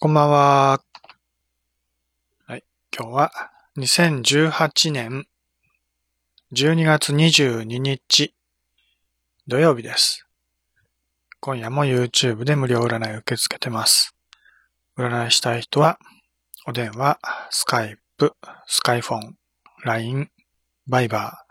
[0.00, 0.80] こんばんは。
[2.46, 2.62] はい。
[2.96, 3.32] 今日は
[3.76, 5.26] 2018年
[6.52, 8.32] 12月22日
[9.48, 10.24] 土曜日です。
[11.40, 14.14] 今夜も YouTube で無料占いを受け付けてます。
[14.96, 15.98] 占いしたい人は、
[16.68, 17.18] お電話、
[17.50, 18.36] スカイプ、
[18.68, 19.36] スカイフォン、
[19.82, 20.30] LINE、
[20.86, 21.44] バイバ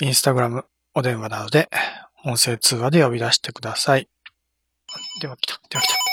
[0.00, 0.64] ー、インスタグラム、
[0.94, 1.68] お電話などで
[2.24, 4.08] 音声通話で呼び出してください。
[5.20, 6.05] では来た、では来た、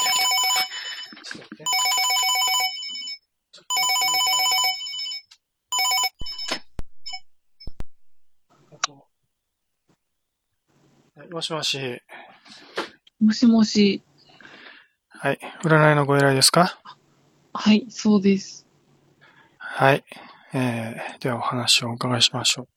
[11.31, 12.01] もしもし。
[13.19, 14.03] もしもし。
[15.09, 15.39] はい。
[15.63, 16.79] 占いのご依頼ですか？
[17.53, 18.67] はい、そうです。
[19.57, 20.03] はい。
[20.53, 22.67] えー、ではお話をお伺いしましょう。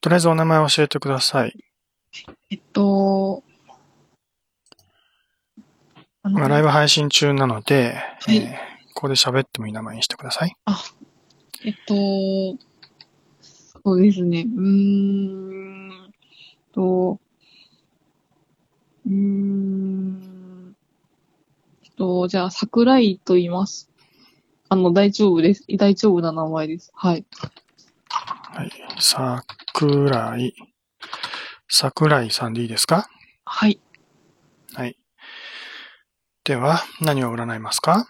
[0.00, 1.58] とりあえずお名前を教えてください。
[2.50, 3.42] えっと、
[6.30, 10.56] 今ライブ配信中なので、はいえーここで喋ってもいい名前にしてください。
[11.66, 11.94] えっと、
[13.42, 14.46] そうですね。
[14.56, 14.62] うー
[16.08, 16.14] ん
[16.72, 17.20] と、
[19.06, 20.74] うーん
[21.98, 23.90] と、じゃあ、桜井と言います。
[24.70, 25.66] あの、大丈夫です。
[25.76, 26.90] 大丈夫な名前です。
[26.94, 27.26] はい。
[28.08, 28.70] はい。
[28.98, 30.54] 桜井。
[31.68, 33.10] 桜井さんでいいですか？
[33.44, 33.68] はい。
[33.68, 33.80] はい。
[36.46, 38.06] では、何を占いますか？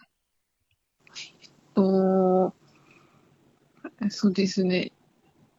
[1.16, 2.54] えっと、
[4.10, 4.92] そうですね。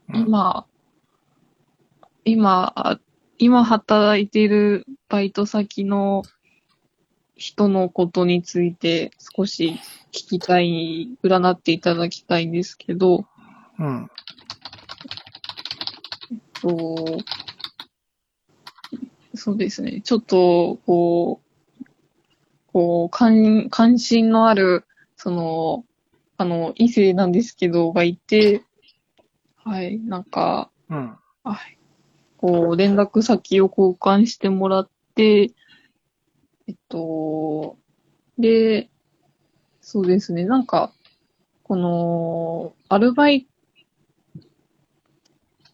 [0.10, 0.68] うん今、
[2.24, 3.00] 今、あ
[3.40, 6.22] 今働いているバイト先の
[7.36, 9.80] 人のことについて少し
[10.12, 13.26] 聞きたい、占っていただきたいんですけど、
[13.80, 14.08] うん。
[16.62, 17.18] と
[19.34, 20.02] そうですね。
[20.02, 21.47] ちょっと、こう、
[22.78, 25.84] こう、関、関心のある、その、
[26.38, 28.62] あの、異性なんですけど、がいて、
[29.56, 31.18] はい、なんか、うん。
[31.44, 31.80] はい。
[32.38, 35.54] こう、連絡先を交換してもらって、
[36.68, 37.80] えっと、
[38.38, 38.92] で、
[39.82, 40.94] そうですね、なんか、
[41.64, 43.48] この、アルバイ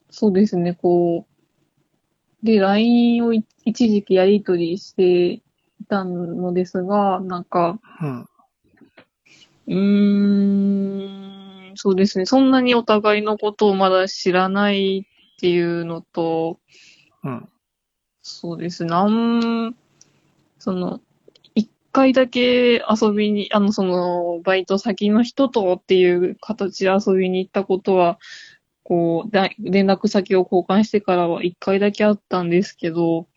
[0.09, 5.42] そうですね、こう、で、LINE をい一時期やり取りしてい
[5.93, 8.27] たのですが、なんか、うん。
[9.67, 12.25] うーん、そうですね。
[12.25, 16.59] そんなにお互いのことをまだ知らないっていうのと、
[17.23, 17.47] うん。
[18.23, 18.89] そうですね。
[18.89, 19.75] なん、
[20.57, 20.99] その、
[21.53, 28.17] 一回だけ遊びに、あの、その、バイト先の人とっていう形で遊びに行ったことは、
[28.83, 33.27] こう、だ連絡先を交換してからは一回だけあったんですけど、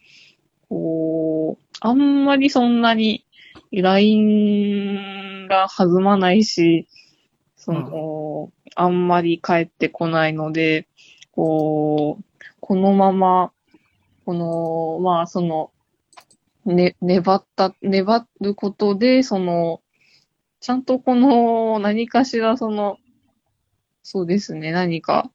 [0.68, 3.24] こう、あんまりそんなに
[3.72, 6.88] LINE が弾まないし、
[7.56, 10.88] その、あんまり帰ってこないので、
[11.32, 12.24] こう、
[12.60, 13.52] このまま、
[14.24, 15.70] この、まあ、その、
[16.64, 19.82] ね、粘った、粘ることで、その、
[20.60, 22.98] ちゃんとこの、何かしら、その、
[24.02, 25.30] そうですね、何か、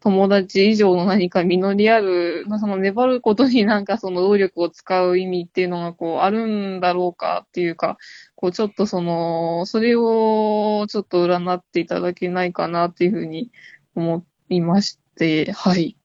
[0.00, 7.96] 友達以上の何か実りある、まあ、その粘ることになんかその労力を使う意味っていうのがこうあるんだろうかっていうか、
[8.34, 13.50] こうちょっとその、それをちょっと占っていただけないかなっていうふうに
[13.94, 15.96] 思いまして、はい。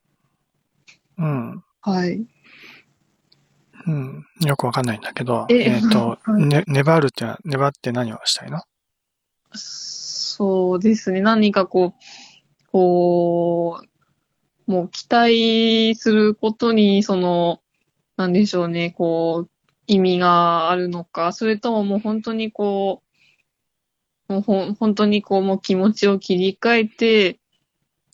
[1.17, 1.63] うん。
[1.81, 2.25] はい。
[3.87, 4.25] うん。
[4.45, 8.61] よくわかんないんだけど、ええっ、と、 はいね、粘るって粘って何をしたいの？
[9.53, 11.21] そうですね。
[11.21, 12.03] 何かこう、
[12.71, 13.81] こ
[14.67, 17.61] う、もう期待することに、その、
[18.17, 19.49] なんでしょうね、こう、
[19.87, 23.03] 意味があるのか、それとももう本当にこ
[24.29, 27.39] う、もうほ本当にこう、もう気持ちを切り替えて、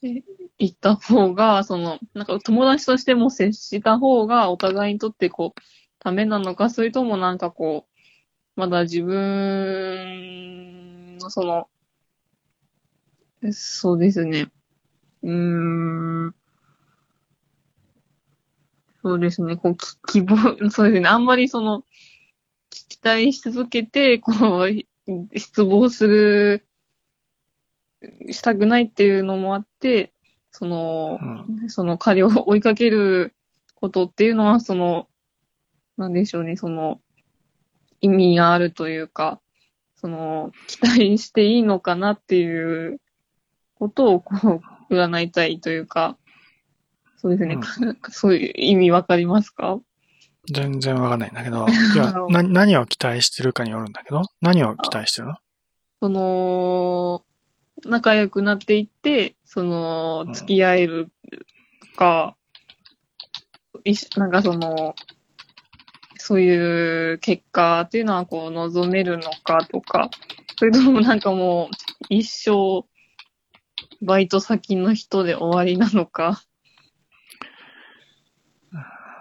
[0.04, 0.24] え
[0.60, 5.62] 行った方が、その、なんか友達としても接した方がお互いにとってこう、
[6.00, 9.18] ためなのか、それともなんかこう、まだ自分
[11.20, 11.70] のその、
[13.52, 14.50] そうですね。
[15.28, 15.34] うー
[16.30, 16.36] ん。
[19.04, 19.58] そうですね。
[19.58, 20.38] こう、き 希望、
[20.72, 21.08] そうですね。
[21.08, 21.84] あんまりその、
[22.70, 24.70] 期待し続けて、こう、
[25.38, 26.66] 失望する、
[28.32, 30.14] したくないっていうのもあって、
[30.52, 31.70] そのう、ん。
[31.70, 33.36] その彼を追いかける
[33.76, 35.08] ことっていうのは、その、
[35.98, 37.02] なんでしょうね、その、
[38.00, 39.42] 意味があるというか、
[39.96, 43.02] その、期待していいのかなっていう
[43.76, 46.18] ことを、こう、占いたいというか、
[47.18, 47.98] そうですね、うん。
[48.10, 49.80] そういう意味わかりますか？
[50.52, 55.36] 全然わかんないんだけど、 いやな何を期待してるかによるんだけど、何を期待してるの？
[56.00, 57.26] その、
[57.86, 60.34] 仲良くなっていって、そのう、ん。
[60.34, 61.12] 付き合える
[61.96, 62.36] か、
[63.84, 64.96] いしなんかその、
[66.18, 70.10] そういう結果っていうのはこう望めるのかとか、
[70.58, 71.76] それともなんかもう
[72.10, 72.86] 一生
[74.02, 76.44] バイト先の人で終わりなのか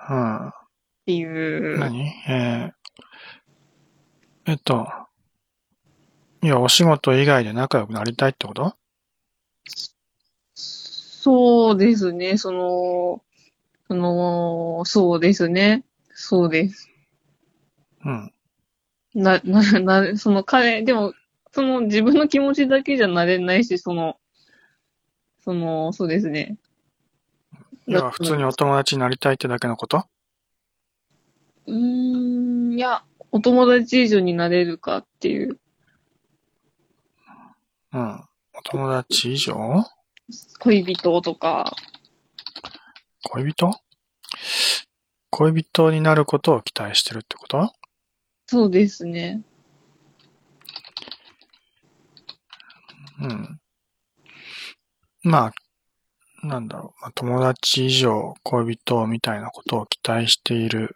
[0.08, 0.48] うん。
[0.48, 0.52] っ
[1.06, 1.78] ていう。
[1.78, 2.06] 何？
[2.28, 4.86] えー、えっと、
[6.42, 8.76] いや、お仕事以外で仲良くなりたいってこと？
[10.54, 13.22] そうですね、その、
[13.88, 15.84] その、そうですね。
[16.10, 16.88] そうです。
[18.04, 18.32] うん。
[19.14, 21.14] な、な、な、その彼、でも、
[21.52, 24.18] その自分の気持ちだけじゃなれないし、その、
[25.46, 26.58] その、そうですね。
[27.86, 30.04] いや、普通にお友達になりたいってだけのこと？
[31.66, 35.60] うーん、いや、お友達以上になれるかっていう、
[37.92, 38.24] うん。
[38.54, 39.54] お友達以上？
[40.58, 41.76] 恋人とか、
[43.22, 43.70] 恋人？
[45.30, 47.72] 恋人になることを期待してるってこと？
[48.46, 49.42] そうですね。
[53.20, 53.60] うん。
[55.28, 55.52] ま
[56.42, 57.02] あ、なんだろう。
[57.02, 60.94] まあ、友達以上恋人みたいなことを期待している。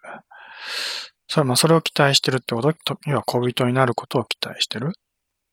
[1.27, 2.73] それ、まあ、それを期待してるってこと？
[2.73, 4.93] と要は恋人になることを期待してる？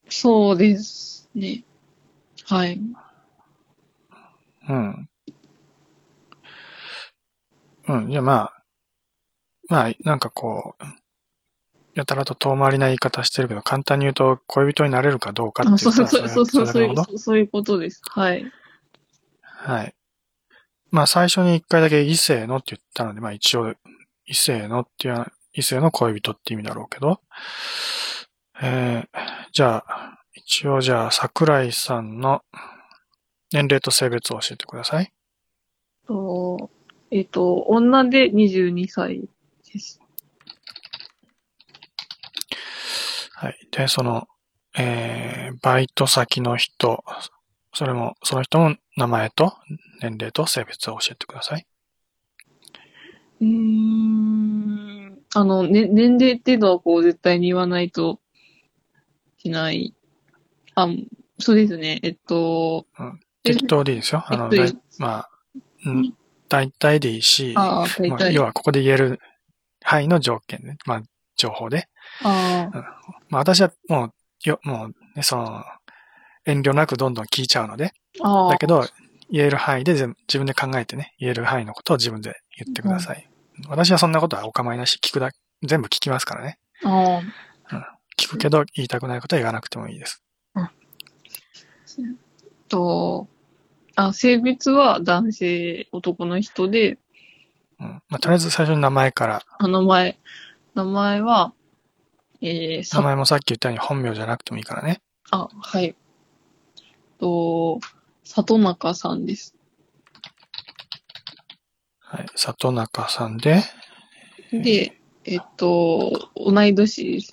[0.09, 1.63] そうですね。
[2.45, 2.79] はい。
[4.69, 5.09] うん。
[7.87, 8.11] うん。
[8.11, 8.63] じゃあまあ、
[9.69, 10.83] まあ、なんかこう、
[11.95, 18.01] やたらと遠回りな言い方してるけど、簡単に言うと恋人になれるかどうかってあそうそうそうそう、そうそういうことです。
[18.07, 18.45] はい。
[19.57, 19.95] はい。
[20.91, 23.73] まあ最初に一回だけ異性のって言ったので、まあ一応
[24.25, 27.19] 異性のっていう異性の恋人って意味だろうけど、
[28.61, 29.19] えー、
[29.51, 32.43] じゃあ、一応じゃあ桜井さんの
[33.51, 35.11] 年齢と性別を教えてください。
[36.07, 36.69] と、
[37.11, 39.21] えっ、と、女で22歳
[39.73, 39.99] です。
[43.33, 43.67] はい。
[43.71, 44.27] で、その、
[44.77, 47.03] えー、バイト先の人、
[47.73, 49.53] それも、その人の名前と
[50.01, 51.65] 年齢と性別を教えてください。
[53.41, 55.19] うーん。
[55.35, 58.19] あの、ね、年齢っていうのはこう絶対に言わないと
[59.39, 59.93] いけない。
[60.75, 60.87] あ、
[61.39, 61.99] そうですね。
[62.03, 62.87] えっと、
[63.43, 64.23] 適当でいいですよ。
[64.25, 65.29] あの、えっとまあ、
[65.85, 66.13] うん、
[66.49, 68.31] 大体でいいし、あまあ、体。
[68.31, 69.19] 要はここで言える
[69.83, 70.77] 範囲の条件ね。
[70.85, 71.03] まあ、
[71.35, 71.87] 情報で。
[72.23, 72.69] あ
[73.29, 75.63] まあ、私はもう、よ、もう、ね、その、
[76.45, 78.85] 遠慮なくどんどん聞いちゃうので、だけど、
[79.29, 83.29] 言える範囲で全自分で考えてね、言える範囲のことを自分で言ってください。
[83.67, 85.31] 私はそんなことはお構いなし、聞くだ、
[85.63, 86.59] 全部聞きますからね。
[86.83, 87.21] あ
[88.17, 90.23] 聞くけど、言いたくないことは言わなくてもいいです。
[92.67, 93.27] と、
[93.95, 96.99] あ、性別は男性、男の人で、
[97.79, 98.01] うん。
[98.09, 100.19] まあ、とりあえず最初に名前から、あの前、
[100.75, 101.53] 名前は、
[102.41, 105.01] えー、名さ、前もさっき言ったように本名じゃなくてもいいからね。
[105.31, 105.95] あ、はい。
[107.19, 107.79] と、
[108.35, 109.55] 里中さんです。
[111.99, 112.25] はい。
[112.35, 113.63] 里中さんで、
[114.51, 117.31] で、えっと、同い年です。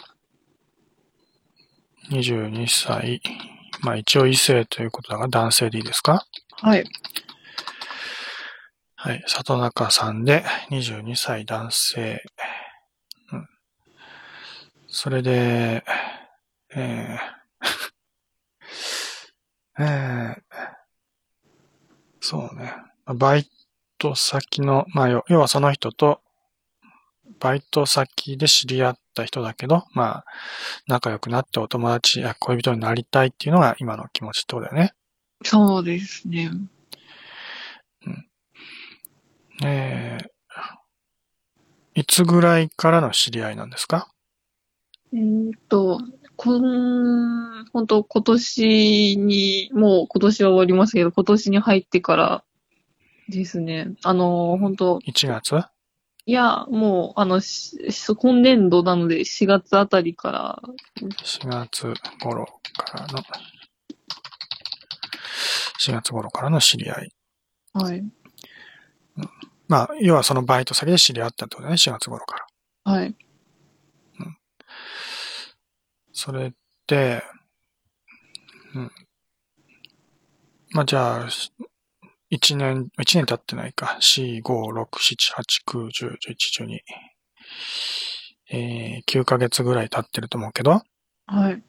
[2.11, 3.21] 22歳。
[3.83, 6.27] まあ一応異性ということだが男性でいいですか？
[6.57, 6.85] はい。
[8.97, 9.23] はい。
[9.27, 12.23] 里中さんで22歳男性。
[13.33, 13.49] うん。
[14.89, 15.85] それで、
[16.75, 20.43] えー、 えー、
[22.27, 22.73] そうね。
[23.05, 23.47] まあバイ
[23.99, 26.23] ト先の、まあ要要はその人と、
[27.39, 30.25] バイト先で知り合った人だけど、まあ、
[30.87, 34.95] 仲良くなってお友達や恋人になりたいっていうのが今の気持ちってことだよね。
[35.43, 36.51] そうですね。
[39.63, 40.29] えー
[41.97, 44.09] いつぐらいからの知り合いなんですか？
[45.13, 46.01] えーっと、
[46.37, 52.45] こん、本当今年に、もう今年は終わりますけど、今年に入ってから
[53.29, 53.93] ですね。
[54.03, 55.57] あの、本当 ?1 月？
[56.27, 57.79] いや、もう、あの、し
[58.17, 60.63] 今年度なので4月あたりから、
[60.97, 63.23] ?4 月頃からの、
[65.81, 67.13] 4月頃からの知り合い。
[67.75, 68.03] はい。
[69.69, 72.37] まあ、要はそのバイト先で知り合ったってことだね、4月頃か
[72.85, 72.93] ら。
[72.93, 73.15] はい。
[76.15, 76.55] それ
[76.87, 77.23] で、
[78.75, 78.91] うん。
[80.73, 81.29] まあじゃあ、
[82.31, 83.99] 1年、1年経ってないか。
[84.01, 86.81] 4、5、6、7、8、9、10、11、12。
[88.51, 90.83] えー、9ヶ月ぐらい経ってると思うけど、
[91.27, 91.63] はい。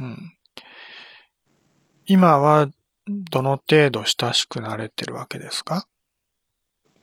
[0.00, 0.32] うん。
[2.06, 2.68] 今は、
[3.06, 5.86] どの程度親しくなれてるわけですか？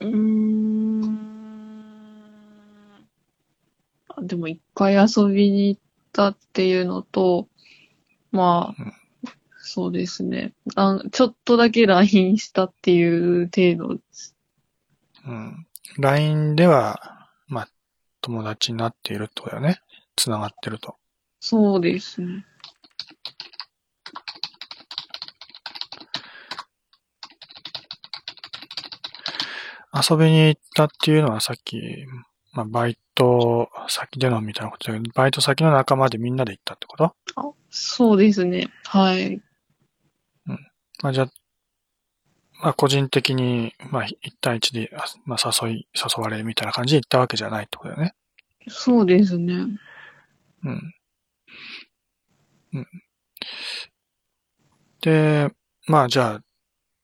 [0.00, 1.16] うーん。
[4.08, 5.80] あでも一回遊びに行っ
[6.16, 7.46] たっていうのと、
[8.32, 8.92] まあ、うん
[9.68, 11.00] そうですねあ。
[11.10, 14.36] ちょっとだけ LINE したっていう程度です。
[15.26, 15.66] うん。
[15.98, 17.68] LINE では、まあ、
[18.20, 19.80] 友達になっているってことだよね。
[20.14, 20.96] 繋がってると。
[21.40, 22.46] そうですね。
[30.08, 32.06] 遊びに行ったっていうのはさっき、
[32.56, 37.04] まあ、バイト先でのみたいなことだけど、バイト先の仲間でみんなで行ったってこと？
[37.36, 38.68] あそうですね。
[38.84, 39.42] はい。
[41.02, 41.30] まあ、じゃあ、
[42.62, 48.14] まあ、個人的に、まあ、1対1で、あまあ、誘い、誘われみたいな感じで行ったわけじゃないってことだよね。
[48.68, 49.54] そうですね。
[50.64, 50.94] うん。
[52.72, 52.86] うん。
[55.02, 55.50] で、
[55.86, 56.42] まあ、じゃあ、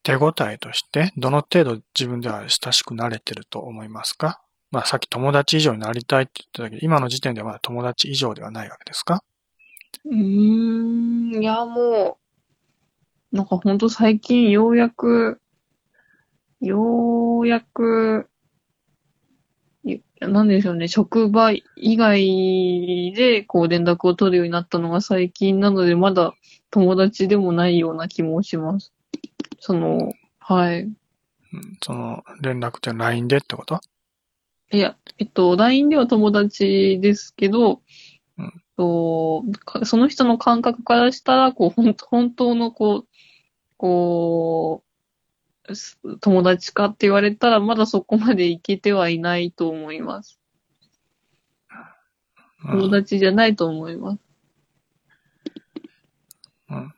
[0.03, 4.41] 手応えとして、どの程度自分では親しくなれてると思いますか？
[4.73, 9.23] まあ、さっき友達以上になりたいって言ってたけど、今の時点ではまだ友達以上ではないわけですか？
[10.07, 10.17] うー
[11.39, 12.19] ん、いや、も
[13.33, 15.41] う、なんかほんと最近ようやく、
[16.61, 18.29] ようやく、
[19.85, 26.33] いなんでしょうね、職場以外でこう連絡を取るようになったのが最近なので、まだ
[26.71, 28.93] 友達でもないような気もします。
[29.61, 30.83] その、はい。
[30.85, 30.95] うん、
[31.83, 33.81] その、連絡って LINE でってこと？
[34.73, 37.83] いや、えっと、LINE では友達ですけど、
[38.39, 38.63] うん。
[38.77, 43.09] とかその人の感覚からしたら、こう、ほん本当の、こう、
[43.79, 44.85] こ
[45.69, 50.41] う、す友達かって言われたら、まだそこまでいけてはいないと思います。
[52.65, 52.81] うん。
[52.81, 54.21] 友達じゃないと思います。
[56.71, 56.95] うん。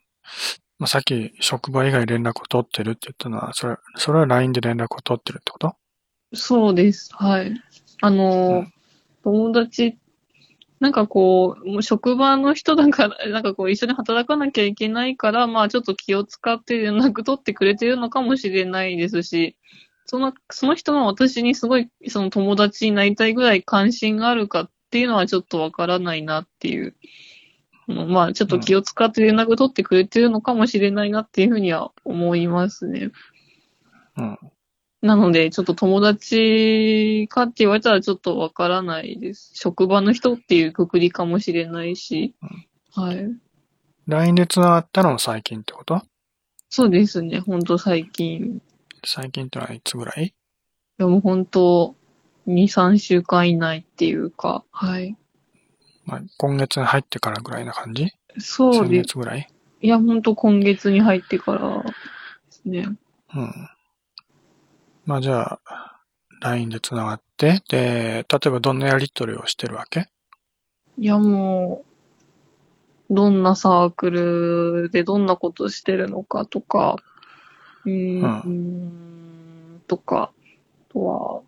[0.78, 5.76] まあ、さっき職場以外連絡を取ってるって言ったのは、それ、それは LINE で連絡を取ってるってこと？
[6.35, 7.11] そうです。
[7.12, 7.55] はい。
[8.00, 8.75] あの、うん
[9.25, 9.97] 友達、
[10.81, 19.57] なんかこう、もう職場の人だから、 なんかこう一緒に働かなきゃいけないから、まあちょっと気を使って連絡取ってくれてるのかもしれないですし、
[20.05, 26.95] その、その人が私にすごい、その友達になりたいぐらい関心があるかっていうのはちょっとわからないなっていう。
[27.88, 33.11] うんまあちょっと気を使って連絡取ってくれてるのかもしれないなっていうふうには思いますね。
[34.17, 34.38] うん。
[35.04, 39.50] なので、ちょっと友達かって言われたらちょっとわからないです。
[39.52, 42.34] 職場の人っていうくくりかもしれないし。
[42.94, 43.28] はい。
[44.06, 46.00] LINE で繋がったのも最近ってこと？
[46.70, 47.40] そうですね。
[47.40, 48.62] ほんと最近。
[49.04, 50.34] 最近ってのはいつぐらい？
[50.96, 51.96] でもほんと、
[52.46, 55.18] 2、3週間以内っていうか、はい。
[56.06, 58.14] まあ、今月に入ってからぐらいな感じ？
[58.38, 59.08] 先そうです。
[59.08, 59.46] 月ぐらい？
[59.82, 61.92] いや、ほんと今月に入ってからで
[62.49, 62.88] すね。
[63.34, 63.52] うん。
[65.06, 66.00] まあじゃあ、
[66.40, 70.08] LINE で繋がって、で、例えばどんなやりとりをしてるわけ？
[70.99, 71.84] いや、も
[73.11, 76.96] う、どんなサークルでどんなことしてるのかとか、
[77.84, 80.32] うーん、とか、
[80.90, 81.42] あとは、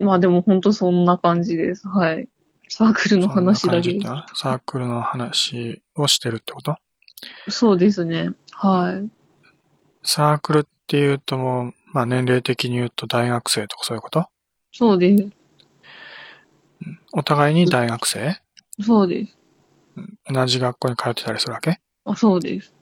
[0.00, 1.86] まあでも本当そんな感じです。
[1.86, 2.28] はい。
[2.68, 6.76] サークルの話だけですサークルの話をしてるってこと？
[7.48, 8.30] そうですね。
[8.52, 9.10] はい。
[10.02, 14.26] サークルっていうともう、まあ年齢的に言うと大学生とかそういうこと？
[14.72, 15.28] そうです。
[17.12, 18.40] お互いに大学生？
[18.80, 19.36] そうです。
[20.26, 21.80] 同じ学校に通ってたりするわけ？
[22.04, 22.74] あ、そうです。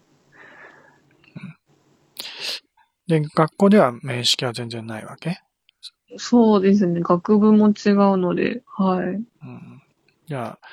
[3.08, 5.40] で、学校では面識は全然ないわけ？
[6.16, 7.00] そうですね。
[7.00, 9.06] 学部も違うので、はい。
[9.06, 9.24] うん。
[10.26, 10.68] じゃあ、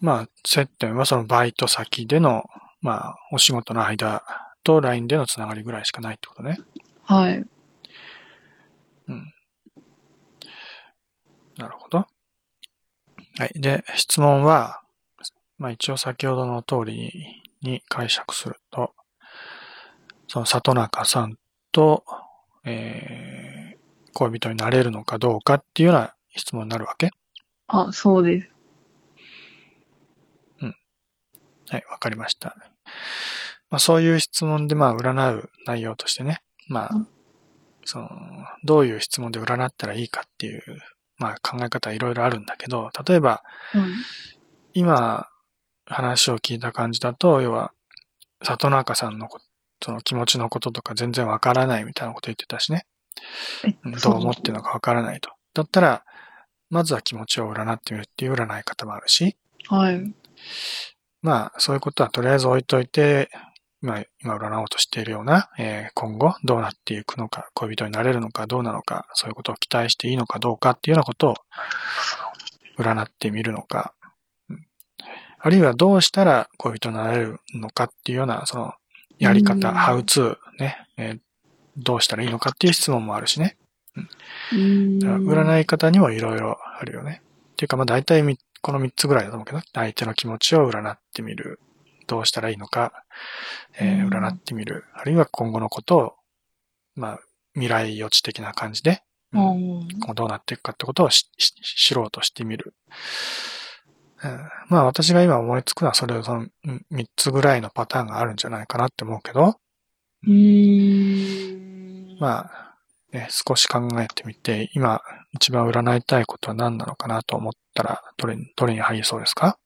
[0.00, 2.44] まあ、接点はそのバイト先での、
[2.80, 4.22] まあ、お仕事の間
[4.62, 6.58] と LINE でのつながりぐらいしかないってことね。
[7.04, 7.44] はい。
[11.56, 11.98] なるほど。
[11.98, 12.06] は
[13.46, 13.50] い。
[13.60, 14.82] で、質問は、
[15.58, 18.94] まあ一応先ほどの通りに解釈すると、
[20.28, 21.36] その里中さん
[21.72, 22.04] と、
[22.64, 23.78] えー、
[24.14, 27.10] 恋人になれるのかどうかっていうような質問になるわけ？
[27.66, 28.50] あ、そうです。
[31.70, 32.56] はい、わかりました。
[33.70, 37.08] まあそういう質問でまあ占う内容としてね、まあうん、
[37.84, 38.08] その、
[38.64, 40.62] どういう質問で占ったらいいかっていう、
[41.16, 43.80] まあ考え方いろいろあるんだけど、例えば、はい。
[44.74, 45.26] 今、
[45.86, 47.72] 話を聞いた感じだと、要は、
[48.42, 49.40] 里中さんのこ
[49.82, 52.86] その気持ちのこととか全然わからないみたいなこと言ってたしね。
[54.02, 55.30] どう思ってるのかわからないと。
[55.54, 56.04] だったら、
[56.70, 59.36] まずは気持ちを占ってみるっていう占い方もあるし、
[59.68, 60.14] はい。
[61.22, 63.30] まあ、そういうことはとりあえず置いといて、
[63.82, 71.34] 今、今占おうとしているような、えー今後どうなっていくのか、恋人になれるのかどうなのか、そういうことを期待していいのかどうかっていうようなことを
[72.78, 73.94] 占ってみるのか、
[74.48, 74.64] うん
[75.40, 78.72] あるいはどうしたら恋人になれるのかっていうような、その、
[79.18, 81.20] やり方、うんハウツーね、えー
[81.80, 83.56] どうしたらいいのかっていう質問もあるしね。
[84.52, 87.22] うーんだから占い方にもいろいろあるよね。
[87.52, 91.60] っていうか、まあ大体みこの3つぐらいだと思うけど、相手の気持ちを占ってみる。
[92.08, 92.92] どうしたらいいのか、
[93.78, 94.84] えーうん占ってみる。
[94.94, 96.12] あるいは今後のことを、
[96.96, 97.18] まあ、
[97.54, 101.52] 未来予知的な感じで、ううんどうなっていくかってことをしし
[101.86, 102.74] 知ろうとしてみる。
[104.24, 104.30] うん
[104.68, 106.46] まあ私が今思いつくのはそれその
[106.90, 109.60] 3つぐらいのパターンがあるんじゃないかなって思うけど、
[110.24, 112.18] うーん。
[112.18, 112.74] まあ、
[113.12, 115.00] ね、少し考えてみて、今
[115.34, 119.58] 一番占いたいことは何なのかなと思ったら、どれに、どれに入りそうですか？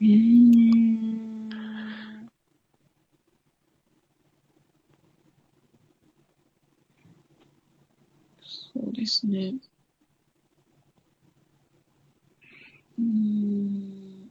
[0.00, 1.08] うー。
[8.42, 9.54] そうですね。
[12.98, 14.30] うーん。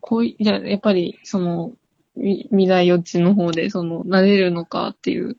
[0.00, 1.72] 恋、じゃ、やっぱり、その、
[2.16, 5.36] 未来予知の方で、その、なれるのかっていう、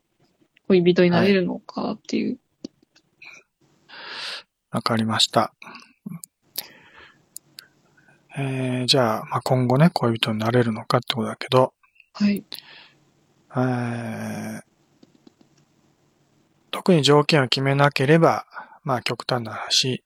[0.67, 2.39] 恋人になれるのかっていう。
[4.71, 5.53] わかりました。
[8.39, 11.73] えー、じゃあ、まあ、今後ね、恋人になれるのかってことだけど、
[12.13, 12.43] はい。
[13.55, 14.61] えー、
[16.69, 18.45] 特に条件を決めなければ、
[18.83, 20.03] まあ極端な話、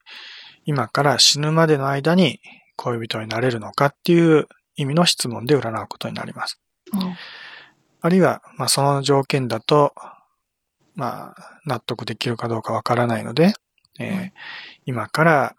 [0.64, 2.40] 今から死ぬまでの間に
[2.76, 6.58] 恋人になれるのかっていう意味の質問で占うことになります。
[6.94, 7.14] あ
[8.00, 9.92] あるいは、まあその条件だと、
[10.94, 13.52] まあ納得できるかどうかわからないので、
[13.98, 14.32] えーはい
[14.84, 15.56] 今から、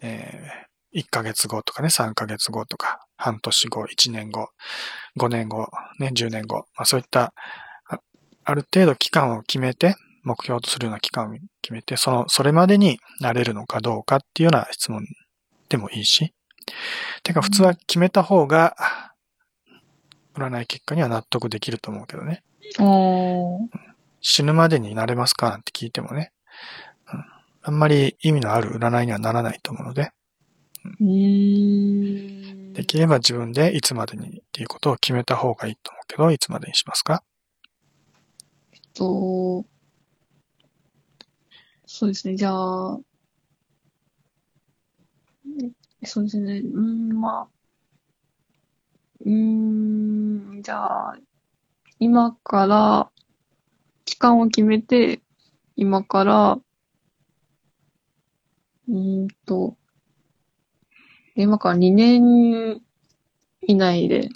[0.00, 0.65] えー、
[0.96, 4.48] 1ヶ月後とかね、3ヶ月後とか、半年後、1年後、
[5.18, 7.34] 5年後、ね、10年後、まあそういった、
[7.88, 8.00] あ
[8.44, 15.06] ある程度期間を決めて、目標とするような期間を決めて、その、それまでになれるのかどうかっていうような質問
[15.68, 16.32] でもいいし、
[17.22, 18.76] てか普通は決めた方が、
[20.34, 22.42] 占い結果には納得できると思うけどね。
[24.20, 26.32] 死ぬまでになれますかなんて聞いてもね、
[27.12, 27.24] うん。
[27.62, 30.10] あんまり意味のある占いにはならないと思うので、
[31.00, 32.72] うーん。
[32.74, 37.22] できれば自分でいつまでにっていうことを決めた方がいいと思うけど、いつまでにしますか？
[38.94, 39.64] と、
[41.86, 43.02] そうですね、じゃあ、うん
[46.04, 47.48] そうですね、うーん、まあ、
[49.24, 51.18] うーん、じゃあ、
[51.98, 53.10] 今から、
[54.04, 55.20] 期間を決めて、
[55.76, 56.58] 今から、
[58.88, 59.76] うーんと、
[61.36, 62.80] 今から2年
[63.62, 64.28] 以内で、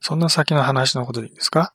[0.00, 1.74] そんな先の話のことでいいですか？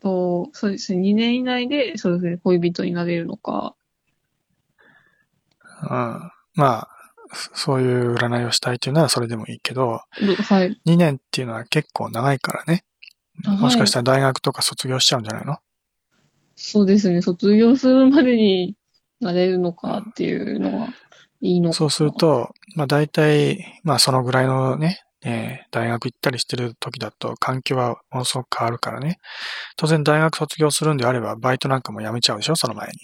[0.00, 3.74] と、そうですね、2年以内で、そうですね、恋人になれるのか、
[5.82, 5.88] うん。
[5.88, 6.88] まあ、
[7.32, 10.80] そういう占いをしたいというならそれでもいいけど、どはい。
[10.86, 12.84] 2年っていうのは結構長いからね。
[13.60, 15.58] もしかしたら大学とか卒業しちゃうんじゃないの？
[16.54, 18.76] そうですね、卒業するまでに
[19.20, 20.88] なれるのかっていうのは、
[21.44, 21.76] いいのか。
[21.76, 29.18] そうする、と、まあ大体、まあそのぐらいのね、えー大学行ったりしてる時だと環境はものすごく変わるからね。
[29.76, 32.94] 当然大学卒業するんであれば、バイトなんかも辞めちゃうでしょその前に。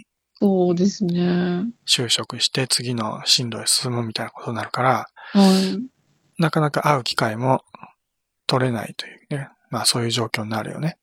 [0.41, 1.67] そうですね。
[1.87, 6.43] 就職して次の進路へ進むみたいなことになるから、はい。
[6.43, 7.63] なかなか会う機会も
[8.47, 9.49] 取れないというね。
[9.71, 10.97] まあそういう状況になるよね。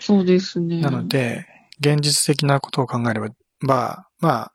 [0.00, 0.80] そうですね。
[0.80, 1.46] なので、
[1.80, 3.28] 現実的なことを考えれば、
[3.60, 4.52] まあ、まあ、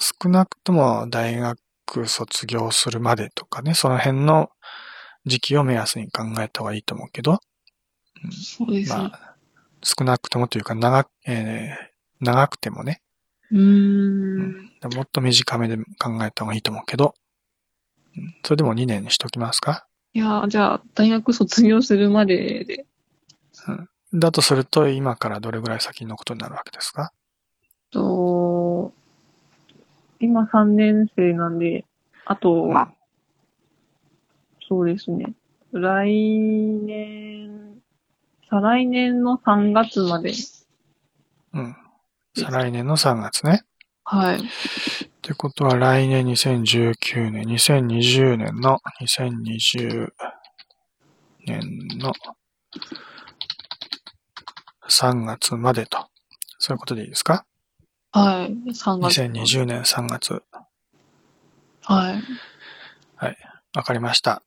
[0.00, 1.58] 少なくとも大学
[2.06, 4.50] 卒業するまでとかね、その辺の
[5.26, 7.40] 時期を目安に考えた方がいいと思うけど、
[8.30, 8.98] そうですね。
[8.98, 9.36] まあ、
[9.82, 11.92] 少なくともというか長く、えー
[12.24, 13.02] 長くてもね、
[13.50, 14.70] うーん。
[14.94, 17.14] もっと短めで考えた方がいいと思うけど、
[18.16, 18.34] うん。
[18.44, 19.88] それでも2年にしときますか。
[20.14, 22.86] いや、じゃあ、大学卒業するまでで、
[24.14, 27.12] だとすると、今からどれぐらい先のことになるわけですか？
[27.90, 28.00] と、
[30.22, 31.84] 今3年生なんで、
[32.24, 32.72] あと、
[34.68, 35.34] そうですね。
[35.72, 37.82] 来年、
[38.48, 40.32] 再来年の3月まで。
[41.54, 41.76] うん。
[42.36, 43.62] 再来年の3月ね。
[44.04, 44.36] はい。
[44.36, 44.40] っ
[45.22, 50.12] てことは来年2019年、2020年の、2020
[51.46, 51.60] 年
[51.98, 52.12] の
[54.88, 56.06] 3月までと。
[56.58, 57.44] そういうことでいいですか？
[58.12, 58.52] はい。
[58.70, 59.22] 3月。
[59.22, 60.42] 2020年3月。
[63.16, 63.36] はい。
[63.74, 64.42] わかりました。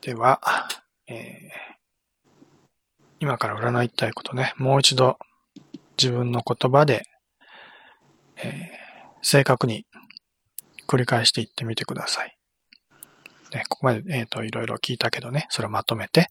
[0.00, 0.40] では、
[1.06, 1.70] えー
[3.22, 5.18] 今から占いたいことね、もう一度
[5.98, 7.06] 自分の言葉で、
[8.36, 8.80] えー
[9.22, 9.84] 正確に
[10.88, 12.36] 繰り返していってみてください。
[13.52, 16.30] ね、ここまで、えっ、と、いろいろ聞いたけどね、それをまとめて、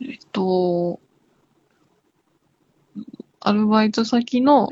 [0.00, 0.98] えっと、
[3.44, 4.68] アルバイト先の、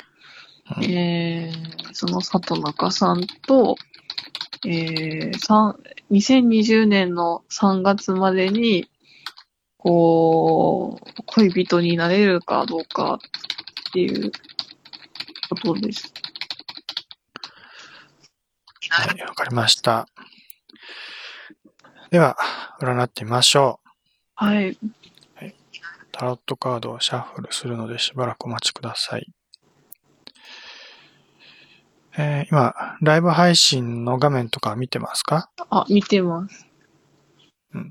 [0.76, 3.76] うんえー、その里中さんと、
[4.64, 5.80] えー、さん
[6.10, 8.88] 2020年の3月までに、
[9.78, 14.32] こう、恋人になれるかどうかっていう
[15.48, 16.12] ことです。
[18.90, 20.08] はい、わかりました。
[22.10, 22.36] では、
[22.80, 23.90] 占ってみましょう。
[24.34, 24.76] はい。
[26.20, 29.32] タロットカードをシャッフルするのでしばらくお待ちください。
[32.18, 35.50] えー今、ライブ配信の画面とか見てますか？
[35.70, 36.66] あ、見てます。
[37.72, 37.82] ま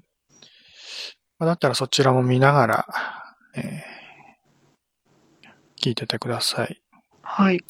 [1.39, 2.87] あだったらそちらも見ながら、
[3.55, 3.63] えー
[5.81, 6.83] 聞いててください。
[7.23, 7.63] はい。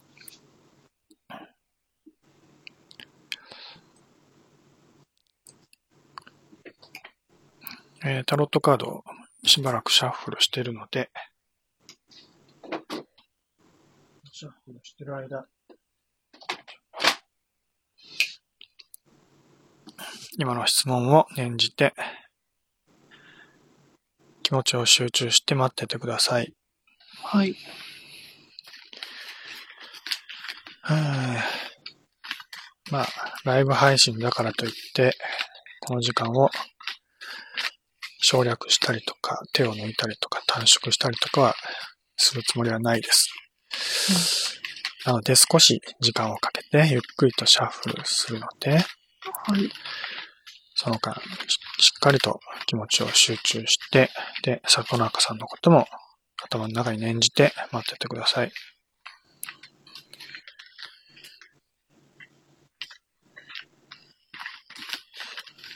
[8.04, 9.04] えータロットカードを
[9.44, 11.10] しばらくシャッフルしてるので、
[14.32, 15.48] シャッフルしてる間、
[20.38, 21.94] 今の質問を念じて、
[24.44, 26.54] 気持ちを集中して待っててください。
[27.24, 27.56] はい。
[30.82, 31.44] はあ
[32.92, 33.08] まあ、
[33.44, 35.16] ライブ配信だからといって、
[35.82, 36.50] この時間を
[38.22, 41.56] 省略したりとか、手を抜いたりとか、短縮したりとかは
[42.18, 43.30] するつもりはないです。
[45.06, 49.72] なので、少し時間をかけて、ゆっくりとシャッフルするので、はい。
[50.76, 51.14] その間、
[51.48, 54.10] ししっかりと気持ちを集中して、
[54.44, 55.88] で、里中さんのことも
[56.44, 58.52] 頭の中に念じて待っててください。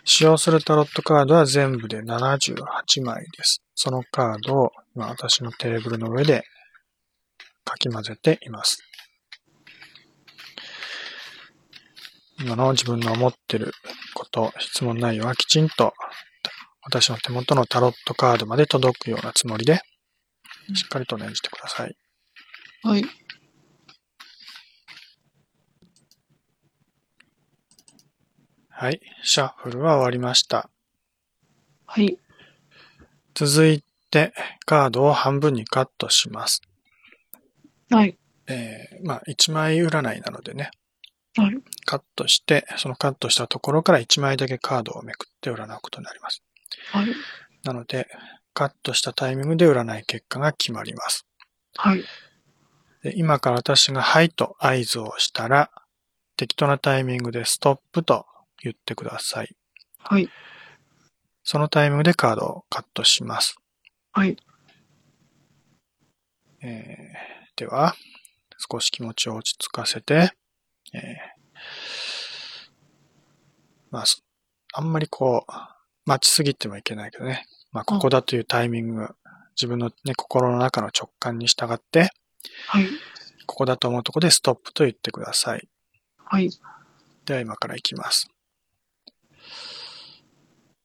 [0.05, 3.61] 使用するタロットカードは全部で78枚です。
[3.75, 6.43] そのカードを今私のテーブルの上で
[7.63, 8.79] かき混ぜています。
[12.39, 13.71] 今の自分の思ってる
[14.13, 15.93] こと、質問内容はきちんと
[16.83, 19.81] 私の手元のタロットカードまで届くようなつもりで、
[20.75, 21.95] しっかりと念じてください。
[22.83, 23.05] はい。
[28.75, 28.99] はい。
[29.21, 30.67] シャッフルは終わりました。
[31.85, 32.17] はい。
[33.35, 34.33] 続いて、
[34.65, 36.63] カードを半分にカットします。
[37.91, 38.17] はい。
[38.47, 40.71] えー、まあ、1枚占いなのでね、
[41.37, 41.57] はい。
[41.85, 46.41] カットして、そのカットしたところから1枚だけカードをめくって占うことになります。
[46.91, 47.07] はい。
[47.63, 48.07] なので、
[48.55, 51.27] カットしたタイミングで占い結果が決まります。
[51.75, 52.03] はい。
[53.03, 55.69] で今から私がはいと合図をしたら、
[56.37, 58.25] 適当なタイミングでストップと
[58.63, 59.55] 言ってください。
[59.99, 60.29] はい。
[61.43, 63.57] そのタイミングでカードをカットします。
[64.11, 64.37] はい。
[66.61, 67.93] えーでは、
[68.57, 70.31] 少し気持ちを落ち着かせて、
[70.93, 71.01] えー
[73.91, 74.21] まあ、そ
[74.73, 75.51] あんまりこう、
[76.05, 77.45] 待ちすぎてもいけないけどね。
[77.71, 79.15] まあ、ここだというタイミング、
[79.55, 82.09] 自分のね、心の中の直感に従って、
[82.67, 82.87] はい。
[83.45, 85.69] ここだと思うところでストップと言ってください。
[86.17, 86.49] はい。
[87.25, 88.32] では今から行きます。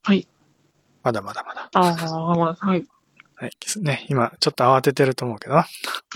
[0.09, 0.27] はい。
[1.03, 1.69] まだまだまだ。
[1.75, 2.87] ああ、まあはい。
[3.35, 3.51] はい。
[3.83, 5.67] ね、今、ちょっと慌ててると思うけど、あ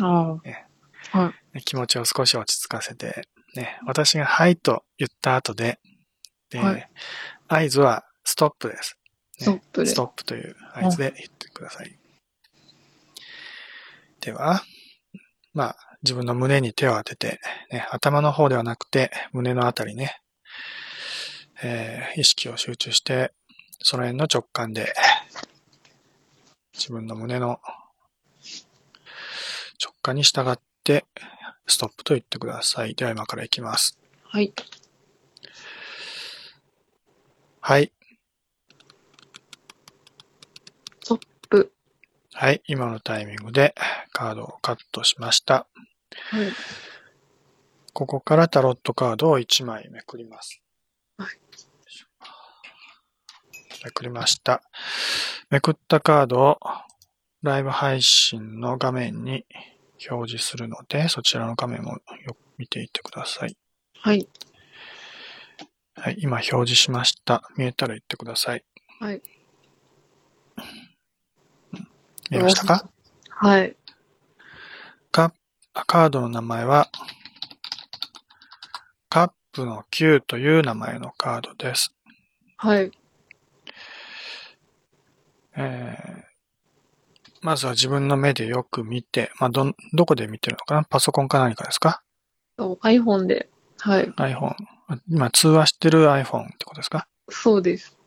[0.00, 0.40] あ。
[0.42, 0.66] ね
[1.10, 1.56] はい。
[1.56, 5.78] ね気持ちを少し落ち着かせて、ね、私がはいと言った後で、
[6.48, 6.88] で、はい
[7.48, 8.96] 合図はストップです。
[9.40, 11.98] ねストップでストップという合図で言ってください。
[14.22, 14.62] では、
[15.52, 20.16] まあ、自分の胸に手を当てて、ね、頭の方ではなくて、胸のあたりね、
[21.62, 23.34] えー意識を集中して、
[23.82, 24.94] その辺の直感で、
[26.72, 27.60] 自分の胸の
[29.82, 31.04] 直感に従って、
[31.66, 32.94] ストップと言ってください。
[32.94, 33.98] では今から行きます。
[34.24, 34.52] はい。
[37.60, 37.92] はい。
[41.02, 41.72] ストップ。
[42.34, 42.62] はい。
[42.66, 43.74] 今のタイミングで
[44.12, 45.66] カードをカットしました。
[46.30, 46.52] はい。
[47.92, 50.60] ここからタロットカードを1枚めくります。
[51.18, 51.71] はい
[53.84, 54.62] めくりました。
[55.50, 56.58] めくったカードを
[57.42, 59.44] ライブ配信の画面に
[60.10, 61.98] 表示するので、そちらの画面もよ
[62.34, 63.56] く見ていってください。
[64.00, 64.28] はい。
[65.94, 67.42] はい、今表示しました。
[67.56, 68.64] 見えたら言ってください。
[69.00, 69.22] はい。
[72.30, 72.88] 見えましたか？
[73.28, 73.76] はい。
[75.10, 75.32] カ
[75.72, 76.88] カードの名前は、
[79.08, 81.94] カップの9という名前のカードです。
[82.56, 82.90] はい。
[85.56, 86.32] えー
[87.44, 90.84] まずは自分の目でよく見て、まあ、どん、どこで見てるのかな？
[90.84, 92.04] パソコンか何かですか？
[92.56, 93.48] そう iPhone で。
[93.80, 94.06] はい。
[94.10, 94.54] ?iPhone。
[95.08, 97.08] 今通話してる iPhone ってことですか？
[97.28, 97.98] そうです。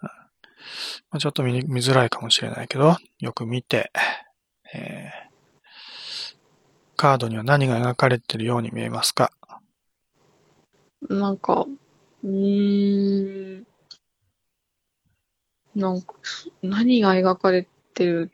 [0.00, 0.10] ま
[1.16, 3.90] あちょっと見に見づらいかもしれないけど、よく見て、
[4.72, 5.32] えー
[6.96, 9.32] カードには何が描かれているように見えますか？
[11.10, 11.66] なんか、
[12.22, 13.66] うーん。
[15.74, 16.14] なんか、
[16.62, 18.30] 何が描かれてる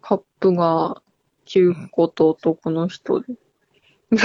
[0.00, 1.02] カップが
[1.46, 3.32] 9個と男の人で。
[3.32, 3.36] い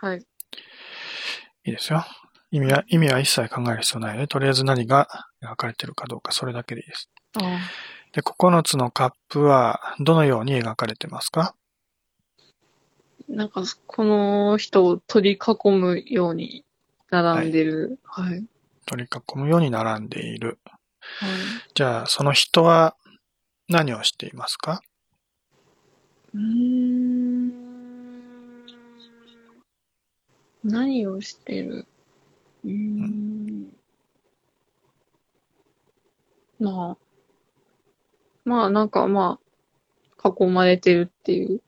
[0.00, 0.18] はい。
[0.18, 2.04] いいですよ。
[2.50, 5.08] 意味は、意味は一切考える必要ないので、とりあえず何が
[5.42, 7.10] 描かれているかどうか、それだけでいいです。
[7.36, 7.40] あ
[8.12, 11.56] で、9つのカップはどのように描かれてますか？
[13.28, 16.64] なんか、この人を取り囲むように
[17.10, 17.98] 並んでる。
[18.04, 18.44] はい。
[18.84, 20.58] 取り囲むように並んでいる。
[21.00, 21.30] はい。
[21.74, 22.96] じゃあ、その人は
[23.68, 24.82] 何をしていますか？
[26.34, 27.52] うーん。
[30.64, 31.86] 何をしてる？
[32.64, 33.66] うーん。
[36.58, 37.04] まあ。
[38.44, 39.38] まあ、なんかま
[40.22, 41.62] あ、囲まれてるっていう。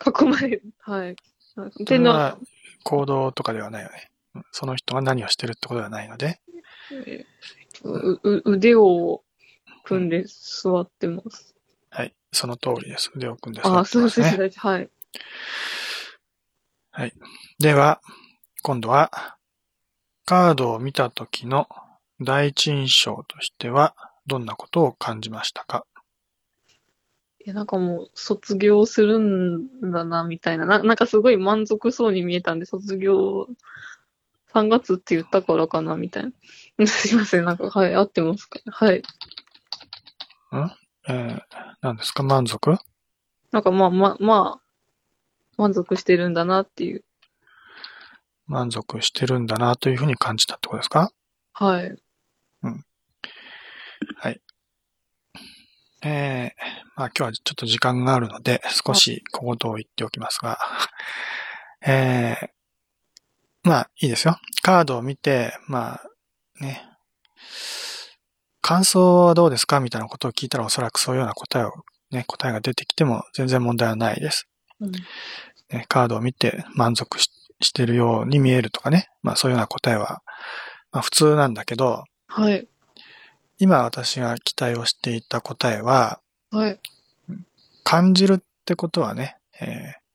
[0.00, 0.62] 囲まれる。
[0.80, 1.16] はい。
[1.54, 2.38] そのはれは
[2.84, 4.10] 行動とかではないよね。
[4.34, 6.40] うんその人が何をしてるってことではないので、
[8.44, 9.22] 腕を
[9.84, 11.54] 組んで座ってます。
[11.90, 12.14] はい。
[12.32, 13.10] その通りです。
[13.14, 14.48] 腕を組んでああ、座ってそうですますね。
[14.78, 14.90] ね。
[16.90, 17.12] はい。
[17.58, 18.00] では、
[18.62, 19.36] 今度は、
[20.24, 21.68] カードを見た時の
[22.20, 23.94] 第一印象としては、
[24.26, 25.86] どんなことを感じましたか？
[27.38, 30.66] いや、なんかもう、卒業するんだな、みたいな。
[30.66, 33.46] ななんかすごい満足そうに見えたんで、卒業、
[34.52, 36.32] 3月って言ったからかな、みたいな。
[36.86, 39.02] すいません、なんか、はい、合ってますかはい。
[41.08, 41.40] えー、
[41.80, 42.22] 何ですか？
[42.22, 42.76] 満足？
[43.52, 44.62] なんかまあまあ、まあ、
[45.56, 47.04] 満足してるんだなっていう。
[48.46, 51.10] 満足してるんだなというふうに感じたってことですか？
[51.52, 51.82] は
[54.30, 54.40] い。
[56.02, 56.62] えー、
[56.94, 60.58] まあ今日はちょっと時間があるので、少し小言を言っておきますが、
[61.84, 64.38] えー、まあいいですよ。
[64.62, 66.02] カードを見て、まあ
[66.60, 66.82] ね、
[68.60, 71.72] 感想はどうですかみたいなことを聞いたらおそらくそういうような答えを、
[72.10, 74.48] ね、答えが出てきても全然問題はないです。
[74.80, 74.90] うん。
[74.90, 77.30] ね、カードを見て満足し
[77.62, 80.22] してるように見えるとかね、まあそういうような答えは、
[80.92, 82.68] まあ普通なんだけど、はい。
[83.58, 86.78] 今私が期待をしていた答えは、はい。
[87.82, 90.06] 感じるってことはね、えー